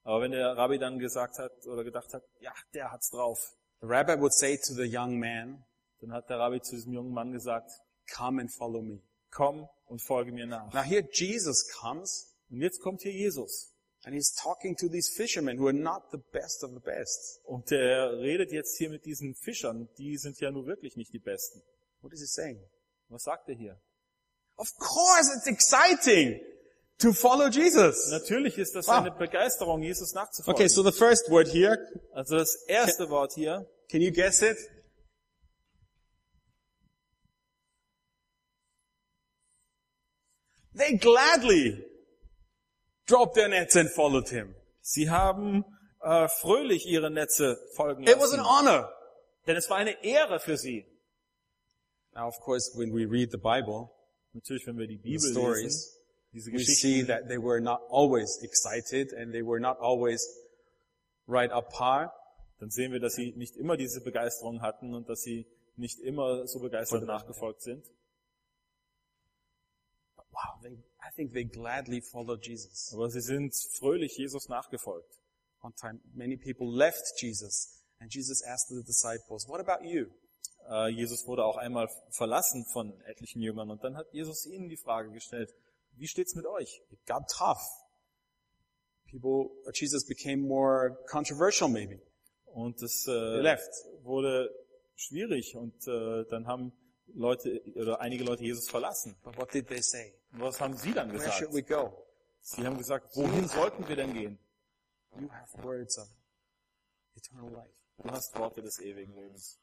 [0.03, 3.39] Aber wenn der Rabbi dann gesagt hat oder gedacht hat, ja, der hat's drauf,
[3.81, 5.65] the rabbi would say to the young man,
[6.01, 7.71] dann hat der Rabbi zu diesem jungen Mann gesagt,
[8.13, 9.01] come and follow me.
[9.31, 10.73] komm und folge mir nach.
[10.73, 13.73] Now here Jesus comes Und jetzt kommt hier Jesus.
[14.05, 17.41] And he's talking to these fishermen who are not the best of the best.
[17.45, 21.19] Und der redet jetzt hier mit diesen Fischern, die sind ja nur wirklich nicht die
[21.19, 21.63] Besten.
[22.01, 22.61] What is he saying?
[23.09, 23.81] Was sagt er hier?
[24.57, 26.41] Of course it's exciting
[26.99, 28.09] to follow Jesus.
[28.11, 28.95] Natürlich ist das Wow.
[28.99, 30.61] eine Begeisterung, Jesus nachzufolgen.
[30.61, 31.79] Okay, so the first word here,
[32.13, 34.57] also das erste Wort hier, can you guess it?
[40.75, 41.85] They gladly
[43.09, 44.55] dropped their nets and followed him.
[44.81, 45.65] sie haben
[46.03, 48.69] äh, fröhlich ihre Netze folgen It was an lassen.
[48.69, 48.93] honor.
[49.47, 50.87] Denn es war eine Ehre für sie.
[52.15, 53.91] Now, of course, when we read the Bible,
[54.35, 56.01] Natürlich, wenn wir die the Bibel lesen, stories,
[56.33, 60.23] diese we Geschichten, see that they were not always excited and they were not always
[61.27, 62.13] right up par.
[62.61, 66.47] dann sehen wir, dass sie nicht immer diese Begeisterung hatten und dass sie nicht immer
[66.47, 67.85] so begeistert nachgefolgt sind.
[70.17, 70.77] But wow, they,
[71.09, 72.93] I think they gladly followed Jesus.
[72.93, 75.09] Aber sie sind fröhlich Jesus nachgefolgt.
[75.63, 80.07] One time, many people left Jesus and Jesus asked the disciples, what about you?
[80.69, 84.77] Äh, Jesus wurde auch einmal verlassen von etlichen Jüngern und dann hat Jesus ihnen die
[84.77, 85.53] Frage gestellt,
[85.97, 86.83] wie steht's mit euch?
[86.91, 87.63] It got tough.
[89.11, 92.01] People, uh, Jesus became more controversial maybe.
[92.45, 93.71] Und es äh, left.
[94.03, 94.51] wurde
[94.95, 96.73] schwierig und äh, dann haben
[97.15, 99.17] Leute oder einige Leute Jesus verlassen.
[99.25, 100.18] But what did they say?
[100.33, 101.35] Was haben sie dann gesagt?
[101.35, 102.05] should we go?
[102.41, 104.39] Sie haben gesagt, wohin sollten wir denn gehen?
[105.19, 106.09] You have words of
[107.15, 107.75] eternal life.
[107.99, 109.59] Du hast Worte des ewigen Lebens.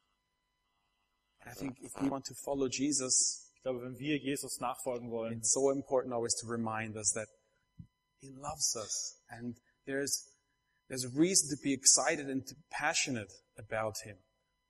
[1.40, 5.10] And I think if we want to follow Jesus, Ich glaube, wenn wir Jesus nachfolgen
[5.10, 7.28] wollen, it's so important always to remind us that
[8.20, 10.28] He loves us and there's,
[10.88, 14.18] there's reason to be excited and to passionate about Him.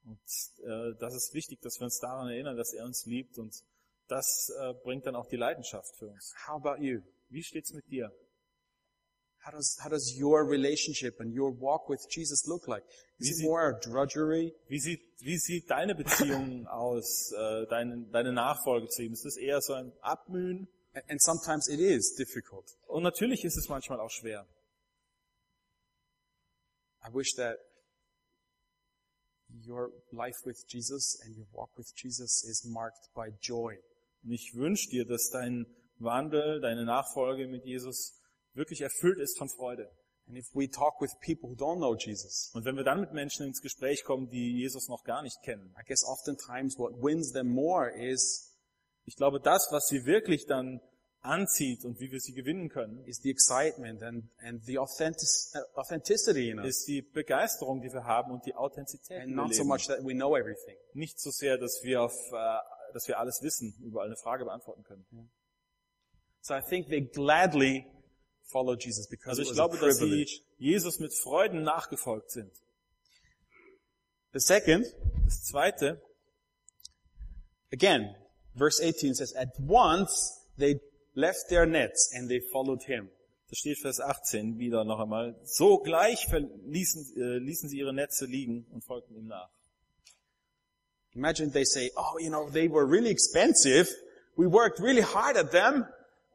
[0.06, 0.20] und
[0.64, 3.56] äh, das ist wichtig, dass wir uns daran erinnern, dass er uns liebt und
[4.08, 6.34] das äh, bringt dann auch die Leidenschaft für uns.
[6.48, 7.02] How about you?
[7.30, 8.12] Wie steht's mit dir?
[9.46, 12.84] How does, how does your relationship and your walk with Jesus look like?
[13.20, 14.54] Is it Wie sie- more drudgery?
[14.68, 19.14] Wie sieht, wie sieht deine Beziehung aus, äh, deine, deine Nachfolge zu ihm?
[19.14, 20.68] Ist das eher so ein Abmühen?
[20.94, 22.66] And- And sometimes it is difficult.
[22.88, 24.48] Und natürlich ist es manchmal auch schwer.
[27.04, 27.58] I wish that
[29.68, 33.78] your life with Jesus and your walk with Jesus is marked by joy.
[34.26, 35.66] Und ich wünsche dir, dass dein
[36.00, 38.20] Wandel, deine Nachfolge mit Jesus
[38.54, 39.90] wirklich erfüllt ist von Freude.
[40.28, 43.14] And if we talk with people who don't know Jesus, Und wenn wir dann mit
[43.14, 47.32] Menschen ins Gespräch kommen, die Jesus noch gar nicht kennen, I guess oftentimes what wins
[47.32, 48.52] them more is,
[49.06, 50.82] ich glaube, das, was sie wirklich dann
[51.22, 55.80] anzieht und wie wir sie gewinnen können, is the excitement and, and the authentic, uh,
[55.80, 56.70] authenticity in us.
[56.70, 59.22] ist die Begeisterung, die wir haben und die Authentizität.
[59.22, 60.76] And not so much that we know everything.
[60.94, 62.58] Nicht so sehr, dass wir auf, äh,
[62.94, 65.06] dass wir alles wissen, überall eine Frage beantworten können.
[66.42, 67.86] So I think they gladly
[68.44, 70.42] follow Jesus because Also ich glaube, dass sie.
[70.58, 72.52] Jesus mit Freuden nachgefolgt sind.
[74.34, 74.86] The second,
[75.26, 76.02] Das zweite,
[77.74, 78.16] again,
[78.56, 80.80] verse 18 says, at once they
[81.14, 83.10] left their nets and they followed him.
[83.50, 88.66] da steht Vers 18 wieder noch einmal, so gleich äh, ließen sie ihre Netze liegen
[88.72, 89.50] und folgten ihm nach.
[91.16, 93.88] Imagine they say, oh, you know, they were really expensive.
[94.38, 95.86] We worked really hard at them.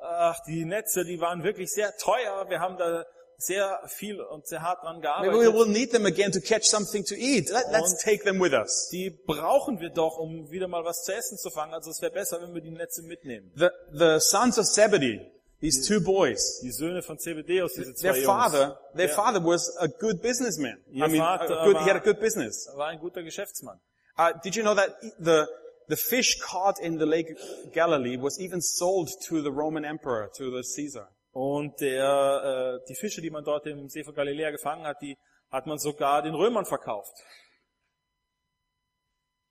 [0.02, 2.48] Ach, die Netze, die waren wirklich sehr teuer.
[2.48, 3.04] Wir haben da
[3.36, 5.54] sehr viel und sehr hart dran Maybe we gearbeitet.
[5.54, 7.50] will need them again to catch something to eat.
[7.50, 8.88] Let, let's take them with us.
[8.90, 11.74] Die brauchen wir doch, um wieder mal was zu essen zu fangen.
[11.74, 13.50] Also es wäre besser, wenn wir die Netze mitnehmen.
[13.56, 15.20] The, the sons of Zebedee,
[15.60, 19.14] these two boys, Die Söhne von Zebedeus, diese zwei their father, their Ja.
[19.14, 20.78] father was a good businessman.
[20.92, 22.68] I Ihr mean, a Vater good, he had a good business.
[22.74, 23.78] war ein guter Geschäftsmann.
[24.20, 25.48] Uh, did you know that the,
[25.88, 27.28] the fish caught in the lake
[27.72, 31.08] Galilee was even sold to the Roman emperor, to the Caesar.
[31.32, 35.16] Und der, äh, die Fische, die man dort im See von Galiläa gefangen hat, die
[35.50, 37.14] hat man sogar den Römern verkauft.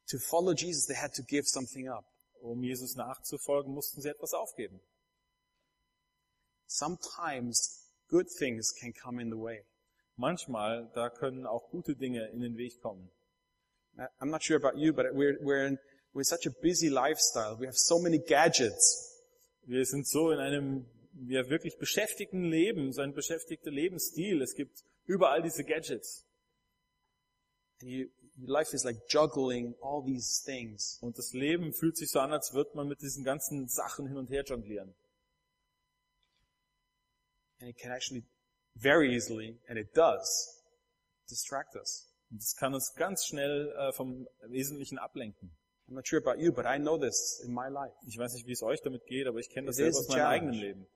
[0.09, 2.05] To follow Jesus, they had to give something up.
[2.39, 4.79] Um Jesus nachzufolgen, mussten sie etwas aufgeben.
[6.67, 9.65] Sometimes good things can come in the way.
[10.15, 13.09] Manchmal, da können auch gute Dinge in den Weg kommen.
[13.99, 15.77] I- I'm not sure about you, but we're, we're in,
[16.13, 17.57] we're such a busy lifestyle.
[17.59, 19.05] We have so many gadgets.
[19.65, 20.85] Wir sind so in einem
[21.27, 24.41] ja, wirklich beschäftigten Leben, so ein beschäftigter Lebensstil.
[24.41, 26.25] Es gibt überall diese Gadgets.
[27.81, 28.07] And you,
[28.39, 30.97] your life is like juggling all these things.
[31.01, 34.17] Und das Leben fühlt sich so an, als würde man mit diesen ganzen Sachen hin
[34.17, 34.95] und her jonglieren.
[37.59, 38.23] And it can actually
[38.77, 40.61] very easily, and it does,
[41.27, 42.07] distract us.
[42.31, 45.51] Und das kann uns ganz schnell äh, vom Wesentlichen ablenken.
[45.87, 47.95] I'm not sure about you, but I know this in my life.
[48.05, 50.27] Ich weiß nicht, wie es euch damit geht, aber ich kenne das selber aus meinem
[50.27, 50.87] eigenen Leben.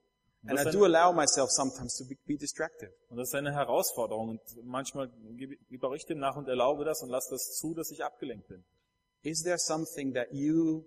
[0.42, 2.92] Und And das, I ist do eine, allow myself sometimes to be, distracted.
[3.08, 4.28] und das ist eine Herausforderung.
[4.28, 5.56] Und manchmal gebe
[5.96, 8.64] ich dem nach und erlaube das und lasse das zu, dass ich abgelenkt bin.
[9.22, 10.84] Is there something that you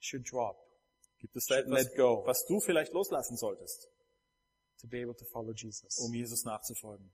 [0.00, 0.56] should drop
[1.18, 2.22] Gibt es da etwas, let go.
[2.26, 3.88] was du vielleicht loslassen solltest,
[4.80, 5.98] to be able to follow Jesus?
[5.98, 7.10] um Jesus nachzufolgen?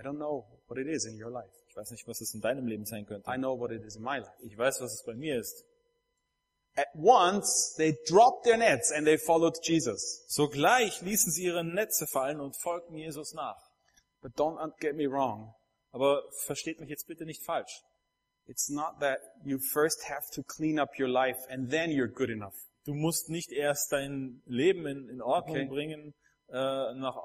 [0.00, 1.52] I don't know what it is in your life.
[1.68, 3.30] Ich weiß nicht, was es in deinem Leben sein könnte.
[3.30, 4.32] I know what it is in my life.
[4.42, 5.64] Ich weiß, was es bei mir ist.
[6.76, 10.24] At once, they dropped their nets and they followed Jesus.
[10.28, 13.60] Sogleich ließen sie ihre Netze fallen und folgten Jesus nach.
[14.22, 15.54] But don't get me wrong.
[15.90, 17.82] Aber versteht mich jetzt bitte nicht falsch.
[18.46, 22.30] It's not that you first have to clean up your life and then you're good
[22.30, 22.54] enough.
[22.84, 25.68] Du musst nicht erst dein Leben in, in Ordnung Okay.
[25.68, 26.14] bringen,
[26.48, 26.54] äh,
[26.94, 27.16] nach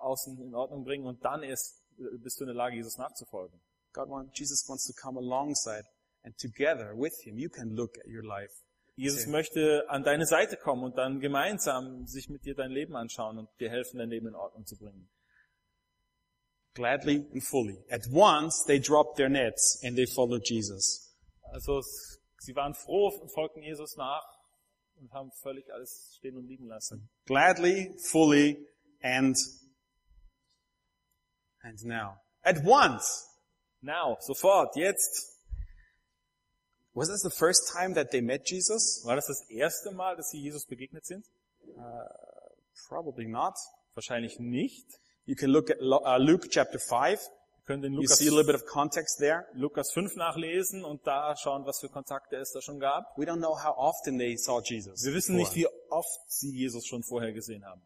[0.00, 1.83] außen in Ordnung bringen und dann erst
[2.22, 3.60] bist du in der Lage, Jesus nachzufolgen.
[3.92, 5.84] God wants, Jesus wants to come alongside
[6.24, 8.52] and together with him, you can look at your life.
[8.96, 13.38] Jesus möchte an deine Seite kommen und dann gemeinsam sich mit dir dein Leben anschauen
[13.38, 15.10] und dir helfen, dein Leben in Ordnung zu bringen.
[16.74, 17.84] Gladly and fully.
[17.90, 21.12] At once, they dropped their nets and they followed Jesus.
[21.52, 21.82] Also
[22.38, 24.24] sie waren froh und folgten Jesus nach
[24.96, 27.08] und haben völlig alles stehen und liegen lassen.
[27.26, 28.64] Gladly, fully,
[29.02, 29.36] and,
[31.64, 32.20] and now.
[32.44, 33.26] At once.
[33.82, 35.30] Now, sofort, jetzt.
[36.92, 39.02] Was this the first time that they met Jesus?
[39.04, 41.24] War das das erste Mal, dass sie Jesus begegnet sind?
[42.88, 43.54] Probably not.
[43.94, 44.86] Wahrscheinlich nicht.
[45.26, 47.18] You can look at uh, Luke chapter 5.
[47.18, 49.46] Wir können den You Lukas, see a little bit of context there.
[49.54, 53.16] Lukas 5 nachlesen und da schauen, was für Kontakte es da schon gab.
[53.16, 55.02] We don't know how often they saw Jesus.
[55.02, 55.54] Wir wissen before.
[55.54, 57.82] nicht, wie oft sie Jesus schon vorher gesehen haben.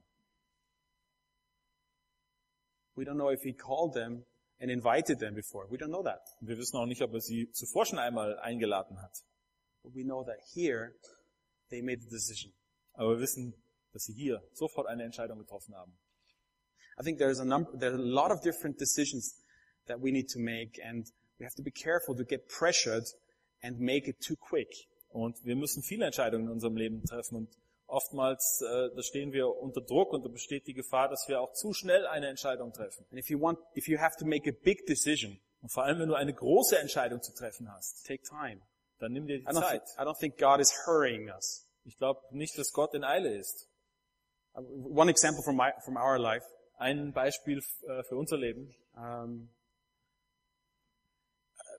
[2.99, 4.25] We don't know if he called them
[4.61, 5.69] and invited them before.
[5.71, 6.21] We don't know that.
[6.41, 9.23] Wir wissen auch nicht, ob er sie zuvor schon einmal eingeladen hat.
[9.85, 10.97] But we know that here
[11.71, 12.53] they made the decision.
[12.95, 13.55] Aber wir wissen,
[13.93, 15.97] dass sie hier sofort eine Entscheidung getroffen haben.
[16.99, 19.45] I think there's a number, there's a lot of different decisions
[19.87, 21.07] that we need to make and
[21.39, 23.05] we have to be careful to get pressured
[23.63, 24.89] and make it too quick.
[25.11, 27.37] Und wir müssen viele Entscheidungen in unserem Leben treffen.
[27.37, 27.57] Und
[27.89, 31.53] oftmals, äh, da stehen wir unter Druck und da besteht die Gefahr, dass wir auch
[31.53, 33.05] zu schnell eine Entscheidung treffen.
[33.11, 35.99] And if you want, if you have to make a big decision, Und vor allem,
[35.99, 38.61] wenn du eine große Entscheidung zu treffen hast, take time.
[39.01, 39.85] dann nimm dir die I don't, Zeit.
[39.87, 41.67] think, I don't think God is hurrying us.
[41.85, 43.69] Ich glaube nicht, dass Gott in Eile ist.
[44.55, 44.61] Uh,
[44.95, 46.45] One example from my, from our life,
[46.77, 48.75] Ein Beispiel äh, für unser Leben.
[48.97, 49.49] um,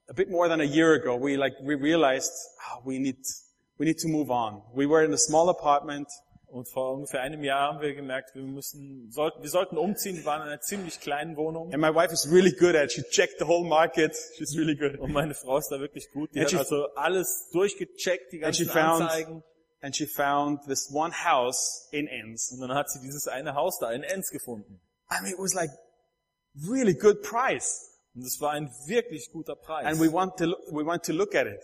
[0.08, 2.32] a bit more than a year ago, we like, we realized
[2.66, 3.18] ah, we need,
[3.80, 4.62] we need to move on.
[4.76, 6.08] We were in a small apartment.
[6.52, 10.18] Und vor ungefähr einem Jahr haben wir gemerkt, wir müssen, sollten, wir sollten umziehen.
[10.18, 11.72] Wir waren in einer ziemlich kleinen Wohnung.
[11.72, 12.92] And my wife is really good at it.
[12.92, 14.16] She checked the whole market.
[14.36, 15.00] She's really good.
[15.00, 16.34] Und meine Frau ist da wirklich gut.
[16.34, 19.44] Die And hat she- also alles durchgecheckt, die And ganzen found, Anzeigen.
[19.82, 22.52] and she found this one house in Enns.
[22.52, 24.82] Und dann hat sie dieses eine Haus da in Enns gefunden.
[25.12, 25.70] I mean, it was like
[26.68, 27.92] really good price.
[28.16, 29.86] Und es war ein wirklich guter Preis.
[29.86, 31.62] And we want to, look, we want to look at it.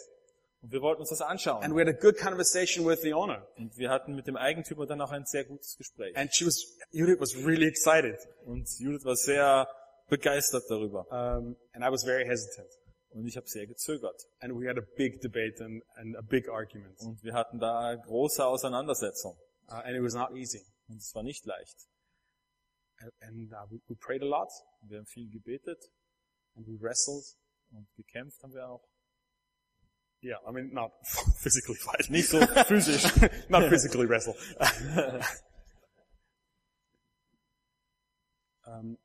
[0.65, 1.63] Und wir wollten uns das anschauen.
[1.63, 3.47] And we had a good conversation with the owner.
[3.55, 6.17] Und wir hatten mit dem Eigentümer dann auch ein sehr gutes Gespräch.
[6.17, 8.17] And she was, Judith was really excited.
[8.45, 9.69] Und Judith war sehr
[10.09, 11.05] begeistert darüber.
[11.11, 12.67] Um, and I was very hesitant.
[13.11, 14.19] Und ich habe sehr gezögert.
[14.39, 16.99] And we had a big debate and, and a big argument.
[17.01, 19.37] Und wir hatten da große Auseinandersetzung.
[19.69, 20.65] Uh, and it was not easy.
[20.87, 21.77] Und es war nicht leicht.
[22.97, 24.49] And, and uh, we, we prayed a lot.
[24.81, 25.91] Wir haben viel gebetet
[26.55, 27.23] And we wrestled.
[27.71, 28.81] und gekämpft haben wir auch.
[30.25, 30.91] Yeah, I mean, not
[31.37, 32.09] physically fight.
[32.09, 33.05] Nicht so physisch.
[33.47, 34.35] not physically wrestle.
[38.65, 38.97] um,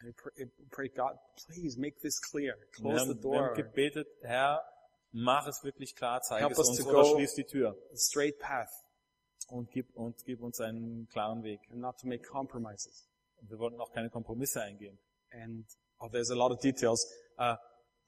[0.00, 1.12] and pray, we prayed, God,
[1.46, 2.56] please make this clear.
[2.58, 3.54] Wir Close the haben, wir haben door.
[3.54, 4.64] gebetet, Herr,
[5.12, 8.70] Mach es wirklich klar, zeig Help es uns oder schließ die Tür a straight path
[9.48, 11.60] und gib, und gib uns einen klaren Weg.
[11.70, 13.08] and not to make compromises.
[13.36, 14.98] Und wir wollten auch keine Kompromisse eingehen.
[15.32, 15.66] And
[16.00, 17.06] oh, there's a lot of details.
[17.38, 17.56] Uh,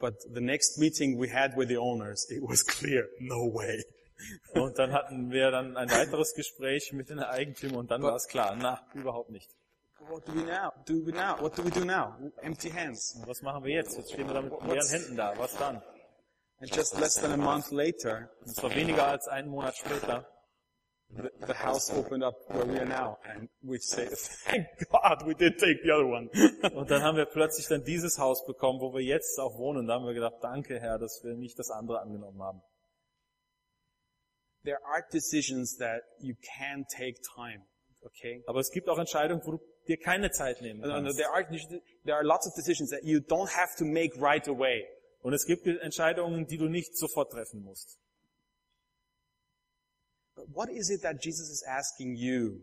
[0.02, 3.82] but the next meeting we had with the owners, it was clear, no way.
[4.54, 8.28] Und dann hatten wir dann ein weiteres Gespräch mit den Eigentümern und dann war es
[8.28, 9.50] klar, na, überhaupt nicht.
[10.08, 10.72] What do we now?
[10.86, 11.36] Do we now?
[11.40, 12.14] What do we do now?
[12.40, 13.16] Empty hands.
[13.16, 13.96] Und was machen wir jetzt?
[13.96, 15.36] Jetzt stehen wir da mit leeren Händen da.
[15.38, 15.82] Was dann?
[16.60, 20.28] And just less than a month later, es war weniger als einen Monat später.
[21.16, 24.08] The, the house opened up where we are now, and we say,
[24.46, 26.28] "Thank God we did take the other one."
[26.74, 29.86] Und dann haben wir plötzlich dann dieses Haus bekommen, wo wir jetzt auch wohnen.
[29.86, 32.62] Da haben wir gedacht, danke Herr, dass wir nicht das andere angenommen haben.
[34.64, 37.62] there are decisions that you can take time.
[38.04, 38.42] Okay.
[38.46, 41.18] Aber es gibt auch Entscheidungen, wo du dir keine Zeit nehmen No, no, kannst.
[41.18, 41.44] there are
[42.04, 44.84] there are lots of decisions that you don't have to make right away.
[45.20, 47.98] Und es gibt Entscheidungen, die du nicht sofort treffen musst.
[50.34, 52.60] But what is it that Jesus is asking you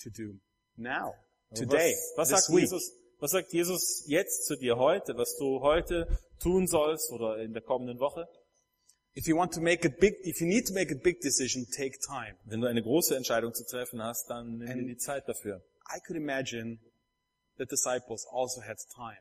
[0.00, 0.34] to do
[0.76, 1.14] now,
[1.54, 2.62] today, was, was, this sagt week?
[2.62, 6.06] Jesus, was sagt Jesus jetzt zu dir heute, was du heute
[6.40, 8.26] tun sollst oder in der kommenden Woche?
[9.16, 11.66] If you want to make a big, if you need to make a big decision,
[11.70, 12.36] take time.
[12.44, 15.62] Wenn du eine große Entscheidung zu treffen hast, dann nimm dir die Zeit dafür.
[15.88, 16.78] I could imagine
[17.56, 19.18] the disciples also had time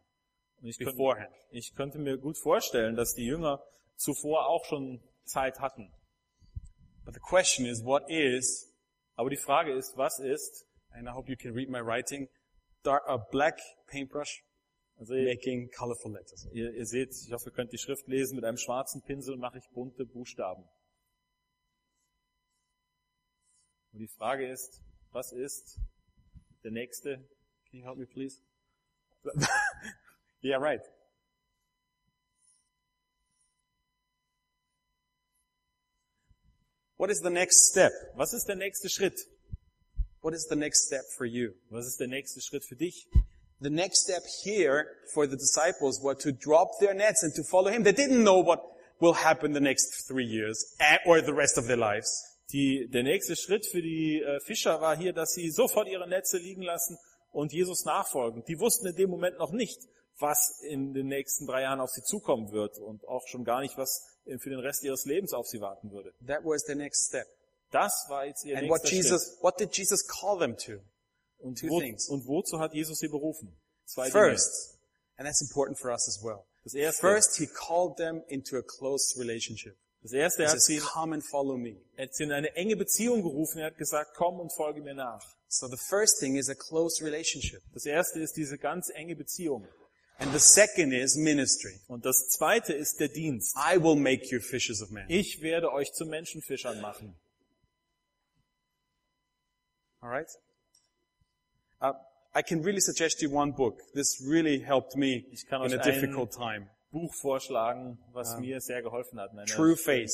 [0.62, 1.30] ich, könnte, beforehand.
[1.52, 3.64] ich könnte mir gut vorstellen, dass die Jünger
[3.96, 5.92] zuvor auch schon Zeit hatten.
[7.06, 8.74] But the question is, what is,
[9.16, 12.30] Aber die Frage ist, was ist, and I hope you can read my writing,
[12.84, 14.44] dark, a black paintbrush
[14.98, 16.48] also ihr, making colorful letters.
[16.52, 19.60] ihr, ihr seht, ich hoffe, ihr könnt die Schrift lesen, mit einem schwarzen Pinsel mache
[19.60, 20.64] ich bunte Buchstaben.
[23.92, 25.80] Und die Frage ist, was ist
[26.64, 27.18] der nächste?
[27.70, 28.42] Can you help me please?
[30.42, 30.82] yeah, right.
[37.04, 37.92] What is the next step?
[38.16, 39.28] Was ist der nächste Schritt?
[40.22, 41.52] What is the next step for you?
[41.70, 43.10] Was ist der nächste Schritt für dich?
[43.60, 47.70] The next step here for the disciples was to drop their nets and to follow
[47.70, 47.84] him.
[47.84, 48.62] They didn't know what
[49.02, 52.08] will happen the next three years eh, or the rest of their lives.
[52.54, 56.38] Die, der nächste Schritt für die äh, Fischer war hier, dass sie sofort ihre Netze
[56.38, 56.98] liegen lassen
[57.34, 58.46] und Jesus nachfolgen.
[58.48, 59.90] Die wussten in dem Moment noch nicht,
[60.20, 63.78] was in den nächsten drei Jahren auf sie zukommen wird und auch schon gar nicht,
[63.78, 66.14] was für den Rest ihres Lebens auf sie warten würde.
[66.26, 67.28] That was the next step.
[67.72, 70.64] Das war jetzt ihr And what nächster Jesus, what did Jesus call them to?
[70.64, 70.82] Schritt.
[71.40, 72.08] Und, two wo, things.
[72.08, 73.54] und wozu hat Jesus sie berufen?
[73.86, 74.80] Zwei First,
[75.18, 76.36] and that's important for us as well.
[76.36, 76.64] Dinge.
[76.64, 79.76] Das erste, First, he called them into a close relationship.
[80.02, 81.82] das erste er hat sie, says, come and follow me.
[81.98, 83.60] er hat sie in eine enge Beziehung gerufen.
[83.60, 85.36] Er hat gesagt, komm und folge mir nach.
[85.50, 87.62] So the first thing is a close relationship.
[87.74, 89.68] Das erste ist diese ganz enge Beziehung.
[90.20, 91.80] And the second is ministry.
[91.88, 93.56] Und das zweite ist der Dienst.
[93.58, 95.06] I will make you fishers of men.
[95.10, 97.16] Ich werde euch zu Menschenfischern machen.
[100.02, 100.30] All right?
[101.82, 101.94] Uh,
[102.36, 103.80] I can really suggest you one book.
[103.94, 106.70] This really helped me Ich kann in euch a ein- difficult time.
[106.92, 109.32] Buch vorschlagen, was mir sehr geholfen hat.
[109.48, 110.12] True Faith.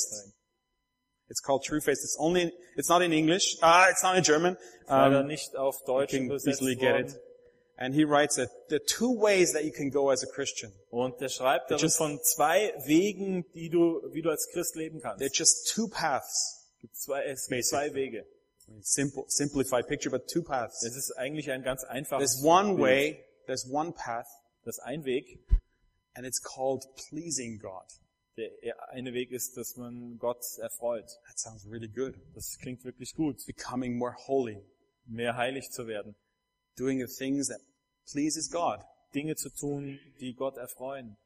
[1.27, 1.97] It's called True Faith.
[2.01, 3.57] It's only, it's not in English.
[3.61, 4.57] Ah, it's not in German.
[4.87, 7.07] Leider Um, nicht auf you Deutsch can übersetzt easily get worden.
[7.09, 7.21] it.
[7.81, 10.73] And he writes that are two ways that you can go as a Christian.
[10.89, 14.99] Und er schreibt darin just- von zwei Wegen, die du, wie du als Christ leben
[14.99, 15.19] kannst.
[15.19, 16.57] There are just two paths.
[16.81, 18.25] Gibt zwei, es gibt zwei Wege.
[18.81, 20.83] Simple, simplified picture, but two paths.
[20.83, 22.81] Es ist eigentlich ein ganz einfaches There's one Bild.
[22.81, 24.27] way, there's one path,
[24.65, 25.39] Das ein Weg,
[26.15, 27.85] and it's called pleasing God.
[28.37, 28.51] der
[28.89, 31.07] eine Weg ist, dass man Gott erfreut.
[31.27, 32.13] That sounds really good.
[32.35, 34.61] Das klingt wirklich gut, Becoming more holy,
[35.05, 36.15] mehr heilig zu werden.
[36.77, 37.59] doing the things that
[38.11, 38.79] pleases God.
[39.13, 41.17] Dinge zu tun, die Gott erfreuen.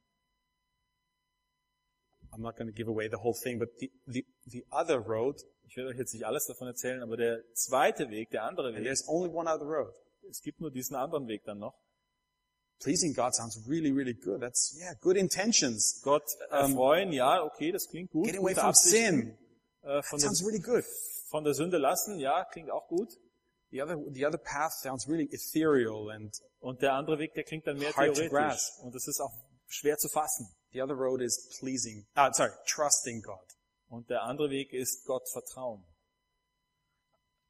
[2.32, 5.36] I'm not going to give away the whole thing, but the, the, the other road,
[5.68, 8.78] Ich werde euch jetzt nicht alles davon erzählen, aber der zweite Weg, der andere and
[8.78, 9.94] Weg, there's only one other road.
[10.30, 11.76] es gibt nur diesen anderen Weg dann noch.
[12.80, 14.42] Pleasing God sounds really, really good.
[14.42, 16.02] That's, yeah, good intentions.
[16.04, 18.26] Gott erfreuen, ja, okay, das klingt gut.
[18.26, 19.22] Getting away from Absichten.
[19.22, 19.38] sin.
[19.84, 20.84] Äh, von, Sounds der, really good.
[21.30, 23.10] von der Sünde lassen, ja, klingt auch gut.
[23.74, 27.66] The other, the other path sounds really ethereal and Und der andere Weg, der klingt
[27.66, 28.30] dann mehr Hard to theoretisch.
[28.32, 28.84] grasp.
[28.84, 29.34] Und das ist auch
[29.68, 30.48] schwer zu fassen.
[30.74, 33.44] the other road is pleasing, ah, sorry, trusting God.
[33.90, 35.84] Und der andere Weg ist Gott vertrauen.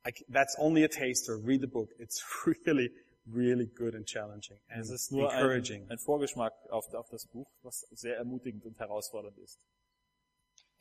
[0.05, 1.37] I that's only a taster.
[1.37, 1.89] Read the book.
[1.99, 2.89] It's really,
[3.25, 5.89] really good and challenging and Es ist nur ein, encouraging.
[5.89, 9.59] ein Vorgeschmack auf, auf das Buch, was sehr ermutigend und herausfordernd ist.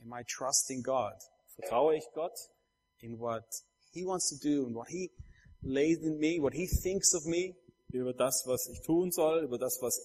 [0.00, 1.14] Am I trusting God
[1.56, 2.36] Vertraue ich Gott
[3.00, 3.44] in what
[3.92, 5.10] He wants to do and what He
[5.62, 7.54] lays in me, what He thinks of me?
[7.92, 10.00] über das, was ich tun soll, über das, was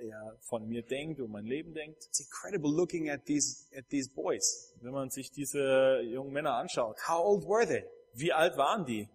[0.00, 2.04] er von mir denkt und mein Leben denkt.
[2.06, 4.72] It's incredible looking at these, at these boys.
[4.80, 7.84] Wenn man sich diese jungen Männer anschaut, How old were they?
[8.14, 9.08] wie alt waren die?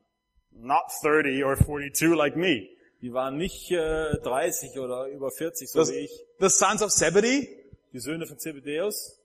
[0.52, 2.68] Not 30 or 42 like me.
[3.02, 6.26] Die waren nicht äh, 30 oder über 40, so The, wie ich.
[6.39, 7.48] the sons of Zebedee?
[7.93, 9.22] Die Söhne von Zebedeus,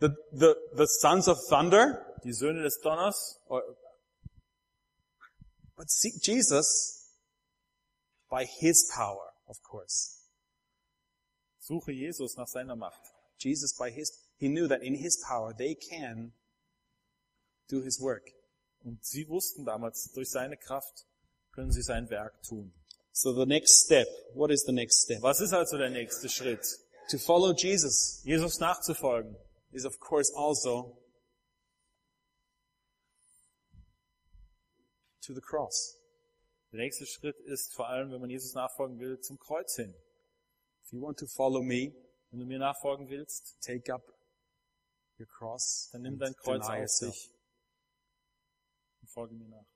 [0.00, 2.04] The, the, the sons of thunder?
[2.22, 3.40] die Söhne des Donners.
[5.78, 7.06] But see, Jesus,
[8.28, 10.16] by his power, of course,
[11.60, 13.00] Suche Jesus nach seiner Macht.
[13.38, 16.32] Jesus by his, he knew that in his power they can
[17.68, 18.32] do his work.
[18.84, 21.06] Und sie wussten damals, durch seine Kraft
[21.52, 22.72] können sie sein Werk tun.
[23.12, 25.22] So the next step, what is the next step?
[25.22, 26.78] Was ist also der nächste Schritt?
[27.10, 29.36] To follow Jesus Jesus nachzufolgen.
[29.72, 30.96] is of course also
[35.28, 35.96] to the cross.
[36.72, 39.94] Der nächste Schritt ist vor allem, wenn man Jesus nachfolgen will, zum Kreuz hin.
[40.84, 41.92] If you want to follow me,
[42.30, 44.02] Wenn du mir nachfolgen willst, take up
[45.18, 47.34] your cross dann nimm dein Kreuz auf dich
[49.00, 49.66] und folge mir nach.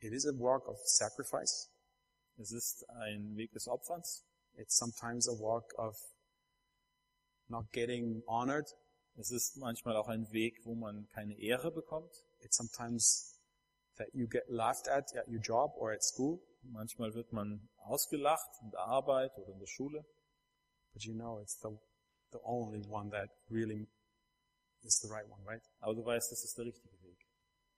[0.00, 1.70] It is a work of sacrifice.
[2.38, 4.24] Es ist ein Weg des Opferns.
[4.54, 5.96] It's sometimes a walk of
[7.48, 8.66] not getting honored.
[9.14, 12.12] Es ist manchmal auch ein Weg, wo man keine Ehre bekommt.
[12.40, 13.39] It's sometimes
[14.00, 16.40] that you get laughed at at your job or at school.
[16.62, 20.04] Manchmal wird man ausgelacht in der Arbeit oder in der Schule.
[20.92, 21.68] But you know it's the,
[22.32, 23.86] the only one that really
[24.82, 25.62] is the right one, right?
[25.80, 27.18] Aber du weißt, das ist der richtige Weg.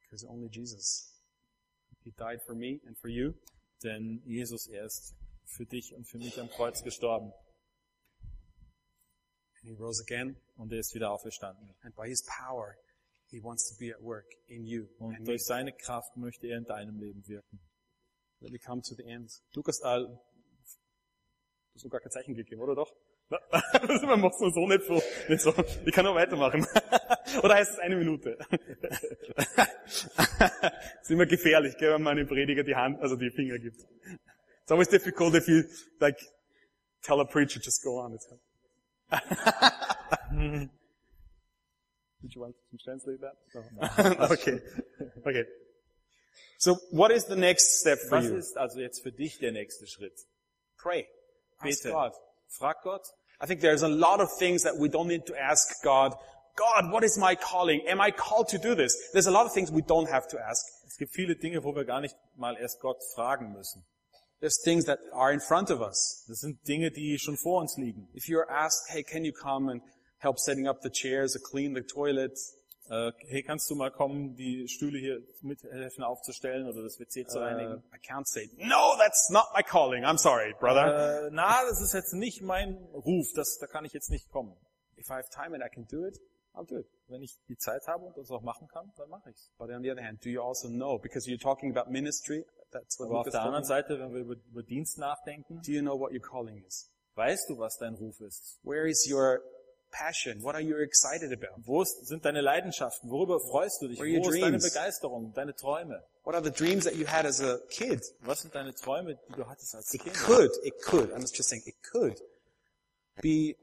[0.03, 1.09] Because only Jesus.
[2.05, 3.35] He died for me and for you.
[3.83, 5.14] Denn Jesus, er ist
[5.45, 7.33] für dich und für mich am Kreuz gestorben.
[9.61, 10.37] And he rose again.
[10.57, 11.75] Und er ist wieder auferstanden.
[11.83, 12.77] And by his power,
[13.33, 16.64] he wants to be at work in you Und durch seine Kraft möchte er in
[16.64, 17.59] deinem Leben wirken.
[18.41, 19.33] Let me come to the end.
[19.55, 20.18] Lukas, äh, du
[21.74, 22.93] hast noch gar kein Zeichen gegeben, oder doch?
[24.03, 25.55] Man macht es so nicht so, nicht so.
[25.87, 26.66] Ich kann noch weitermachen.
[27.43, 28.37] oder heißt es eine Minute?
[31.01, 33.80] ist immer gefährlich, gell, wenn man einem Prediger die Hand, also die Finger gibt.
[33.80, 35.62] It's always difficult if you,
[35.99, 36.18] like,
[37.01, 38.18] tell a preacher, just go on.
[42.23, 43.35] Did you want to translate that?
[43.55, 44.27] No.
[44.31, 44.59] okay.
[45.27, 45.45] Okay.
[46.59, 48.37] So what is the next step for Was you?
[48.37, 50.14] ist also jetzt für dich der nächste Schritt?
[50.79, 51.07] Pray.
[51.59, 51.93] Ask Bete.
[51.93, 52.12] God.
[52.49, 53.03] Frag Gott.
[53.41, 56.14] I think there's a lot of things that we don't need to ask God.
[56.55, 57.81] God, what is my calling?
[57.89, 58.95] Am I called to do this?
[59.12, 60.64] There's a lot of things we don't have to ask.
[60.87, 63.83] Es gibt viele Dinge, wo wir gar nicht mal erst Gott fragen müssen.
[64.41, 66.25] There's things that are in front of us.
[66.29, 68.09] Das sind Dinge, die schon vor uns liegen.
[68.14, 69.83] If you're asked, hey, can you come and
[70.23, 72.39] help setting up the chairs clean the toilet?
[72.91, 77.39] Äh, hey, kannst du mal kommen, die Stühle hier mithelfen aufzustellen oder das WC zu
[77.39, 77.83] Uh, reinigen?
[77.95, 80.05] I can't say, no, that's not my calling.
[80.05, 81.27] I'm sorry, brother.
[81.27, 84.55] Äh, na, das ist jetzt nicht mein Ruf, das, da kann ich jetzt nicht kommen.
[84.99, 86.18] If I have time and I can do it,
[86.55, 86.87] I'll do it.
[87.07, 89.51] Wenn ich die Zeit habe und das auch machen kann, dann mache ich's.
[89.59, 92.99] But on the other hand, do you also know, because you're talking about ministry, that's
[92.99, 93.64] what Aber auf der anderen.
[93.64, 96.91] Seite, wenn wir über, über Dienst nachdenken, Do you know what your calling is?
[97.14, 98.59] weißt du, was dein Ruf ist?
[98.64, 99.41] Where is your
[99.93, 100.43] passion?
[100.43, 101.55] What are you excited about?
[101.64, 103.11] Wo sind deine Leidenschaften?
[103.11, 103.99] Worüber freust du dich?
[104.01, 104.59] Where are your Wo ist deine?
[104.59, 106.03] Begeisterung, deine Träume?
[106.24, 108.03] What are the dreams that you had as a kid?
[108.22, 110.14] Was sind deine Träume, die du hattest als It Kind?
[110.16, 112.20] could, it could, I'm just saying, it could
[113.20, 113.57] be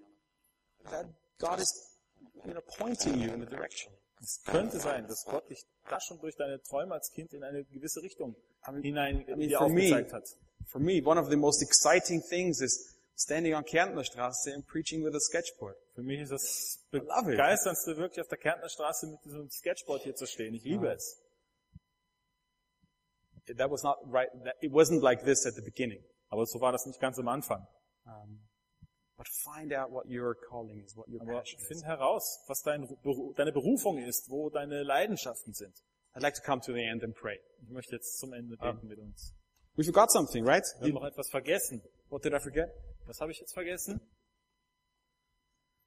[0.92, 1.06] that
[1.40, 1.98] God is,
[2.46, 3.92] you know, pointing you in a direction.
[4.22, 7.64] Es könnte sein, dass Gott dich da schon durch deine Träume als Kind in eine
[7.64, 8.36] gewisse Richtung
[8.82, 10.28] hinein I mean, dir for me, aufgezeigt hat.
[10.68, 15.04] for me, one of the most exciting things is standing on Kärntner Straße and preaching
[15.04, 15.76] with a sketchboard.
[15.94, 20.26] Für mich ist das begeisterndste wirklich auf der Kärntner Straße mit diesem Sketchboard hier zu
[20.26, 20.54] stehen.
[20.54, 21.22] Ich liebe es.
[23.58, 26.04] That was not right, that, it wasn't like this at the beginning.
[26.30, 27.68] Aber so war das nicht ganz am Anfang.
[28.06, 28.48] Um,
[29.18, 31.68] but find out what your calling is, what your Aber passion is.
[31.68, 32.88] find heraus, was dein,
[33.36, 35.76] deine Berufung ist, wo deine Leidenschaften sind.
[36.14, 37.40] I'd like to come to the end and pray.
[37.64, 39.34] Ich möchte jetzt zum Ende beten mit uns.
[39.76, 40.64] We forgot something, right?
[40.80, 41.82] Wir haben noch etwas vergessen.
[42.10, 42.70] What did I forget?
[43.10, 44.00] Was habe ich jetzt vergessen?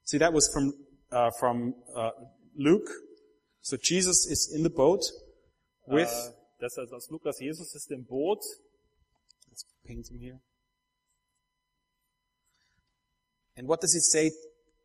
[0.03, 0.73] See, that was from
[1.09, 2.11] uh, from uh,
[2.53, 2.91] Luke.
[3.61, 5.05] So Jesus is in the boat
[5.87, 6.09] with.
[6.09, 7.39] Äh, das ist aus Lukas.
[7.39, 8.43] Jesus ist im Boot.
[9.47, 10.41] let's paint him here.
[13.55, 14.33] And what does it say?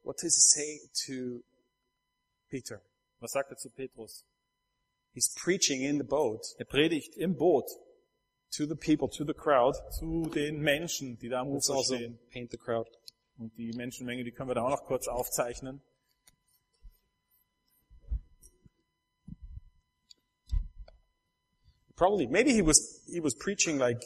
[0.05, 1.43] What does it say to
[2.49, 2.81] Peter?
[3.19, 4.25] Was sagt er zu Petrus?
[5.13, 7.69] He's preaching in the boat Er predigt im Boot
[8.51, 9.75] to the people, to the crowd.
[9.91, 12.19] zu den Menschen, die da am Let's Ufer also stehen.
[12.31, 12.89] paint the crowd.
[13.39, 15.81] Und die Menschenmenge, die können wir da auch noch kurz aufzeichnen.
[21.97, 24.01] Probably, maybe he was he was preaching like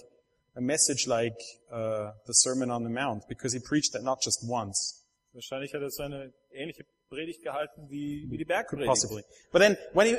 [0.57, 1.37] a message like
[1.71, 5.83] uh, the Sermon on the Mount because he preached that not just once, Wahrscheinlich hat
[5.83, 8.89] er so eine ähnliche Predigt gehalten wie, wie die Bergpredigt.
[8.89, 9.23] possibly.
[9.53, 10.15] But then when he,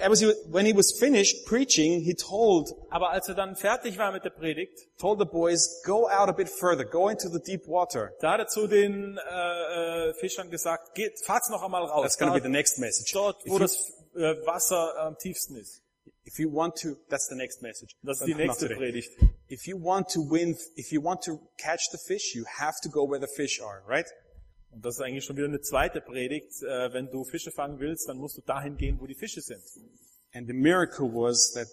[0.51, 4.87] when was finished preaching, he told Aber als er dann fertig war mit der Predigt,
[4.99, 8.11] told the boys, go out a bit further, go into the deep water.
[8.19, 12.03] da hat er zu den äh, äh, Fischern gesagt, geht, fahrt's noch einmal raus.
[12.03, 13.11] That's going to be the next message.
[13.13, 13.75] dort If wo you, das
[14.15, 15.81] äh, Wasser am tiefsten ist.
[16.25, 17.95] if you want to, that's the next message.
[18.03, 18.69] Das ist die nächste.
[18.69, 19.09] Predigt.
[19.49, 22.89] If you want to win, if you want to catch the fish, you have to
[22.89, 24.07] go where the fish are, right?
[24.73, 26.63] Und das ist eigentlich schon wieder eine zweite Predigt.
[26.63, 29.61] Äh, wenn du Fische fangen willst, dann musst du dahin gehen, wo die Fische sind.
[30.33, 31.67] And the miracle was that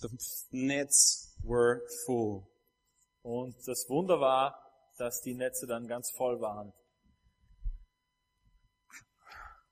[0.00, 0.08] the
[0.50, 2.46] nets were full.
[3.22, 4.56] Und das Wunder war,
[4.96, 6.72] dass die Netze dann ganz voll waren.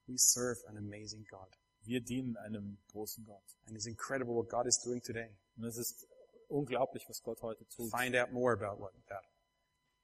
[0.06, 1.48] We serve an amazing God.
[1.84, 3.42] Wir dienen einem großen Gott.
[3.66, 5.30] And it's incredible what God is doing today.
[5.56, 6.06] Und es ist
[6.48, 7.90] unglaublich, was Gott heute tut.
[7.90, 9.24] Find out more about what that.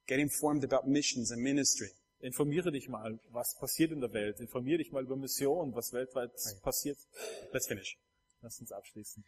[0.06, 1.90] Get informed about missions and ministry.
[2.20, 4.40] Informiere dich mal, was passiert in der Welt.
[4.40, 6.98] Informiere dich mal über Missionen, was weltweit passiert.
[7.52, 7.98] Let's finish.
[8.40, 9.24] Lass uns abschließen.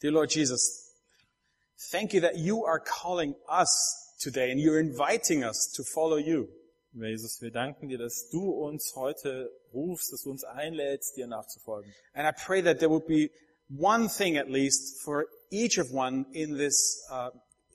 [0.00, 0.92] Dear Lord Jesus,
[1.90, 3.70] thank you that you are calling us
[4.18, 6.48] today and you're inviting us to follow you.
[6.94, 11.92] Jesus, wir danken dir, dass du uns heute rufst, dass du uns einlädst, dir nachzufolgen.
[12.12, 13.30] And I pray that there would be
[13.68, 17.30] one thing at least for each of one in this, uh,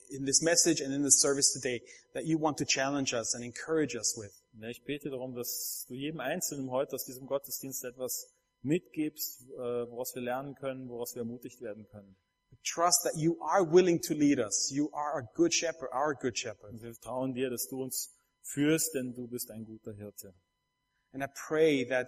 [0.09, 1.81] in this message and in this service today
[2.13, 4.31] that you want to challenge us and encourage us with.
[4.53, 8.27] Und Ich bete darum, dass du jedem Einzelnen heute aus diesem Gottesdienst etwas
[8.61, 9.57] mitgibst, äh,
[9.89, 12.15] woraus wir lernen können, woraus wir ermutigt werden können.
[12.63, 14.69] Trust that you are willing to lead us.
[14.71, 16.71] You are a good shepherd, our good shepherd.
[16.71, 20.33] Und wir vertrauen dir, dass du uns führst, denn du bist ein guter Hirte.
[21.13, 22.07] And I pray that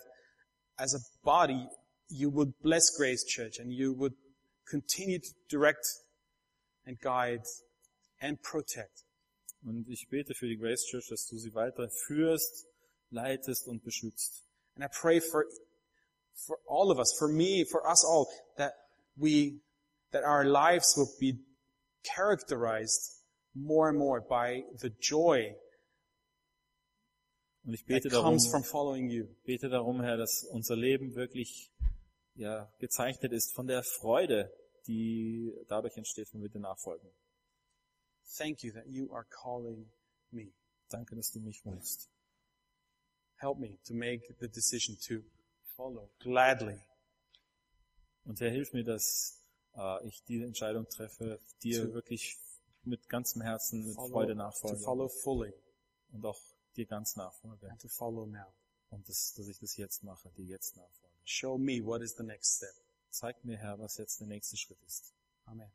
[0.78, 1.68] as a body,
[2.10, 4.16] you would bless Grace Church and you would
[4.66, 5.86] continue to direct
[6.86, 7.44] and guide
[8.20, 9.06] and protect.
[9.64, 12.66] Und ich bete für die Grace Church, dass du sie weiter führst,
[13.10, 14.46] leitest und beschützt.
[14.76, 15.46] And I pray for,
[16.34, 18.74] for all of us, for me, for us all, that
[19.16, 19.60] we,
[20.12, 21.40] that our lives will be
[22.04, 23.22] characterized
[23.54, 25.56] more and more by the joy
[27.66, 29.28] Und ich that bete darum, comes from following you.
[29.44, 31.72] bete darum, Herr, dass unser Leben wirklich
[32.36, 34.52] ja, gezeichnet ist von der Freude,
[34.88, 37.10] die dadurch entsteht, wenn wir dir nachfolgen.
[38.38, 39.90] Thank you that you are calling
[40.32, 40.54] me.
[40.90, 42.10] Danke, dass du mich rufst.
[43.38, 45.24] Help me to make the decision to
[45.76, 46.80] follow gladly.
[48.26, 49.42] Und Herr, hilf mir, dass
[49.76, 52.38] äh, ich die Entscheidung treffe, dir Zu- wirklich
[52.84, 55.54] mit ganzem Herzen, mit Follow, Freude to nachfolge follow fully
[56.12, 56.40] und auch
[56.76, 57.70] dir ganz nachfolge.
[57.70, 58.54] and to follow now.
[58.90, 61.16] Und das, dass ich das jetzt mache, dir jetzt nachfolge.
[61.24, 62.74] Show me what is the next step.
[63.10, 65.14] Zeig mir, Herr, was jetzt der nächste Schritt ist.
[65.46, 65.72] Amen.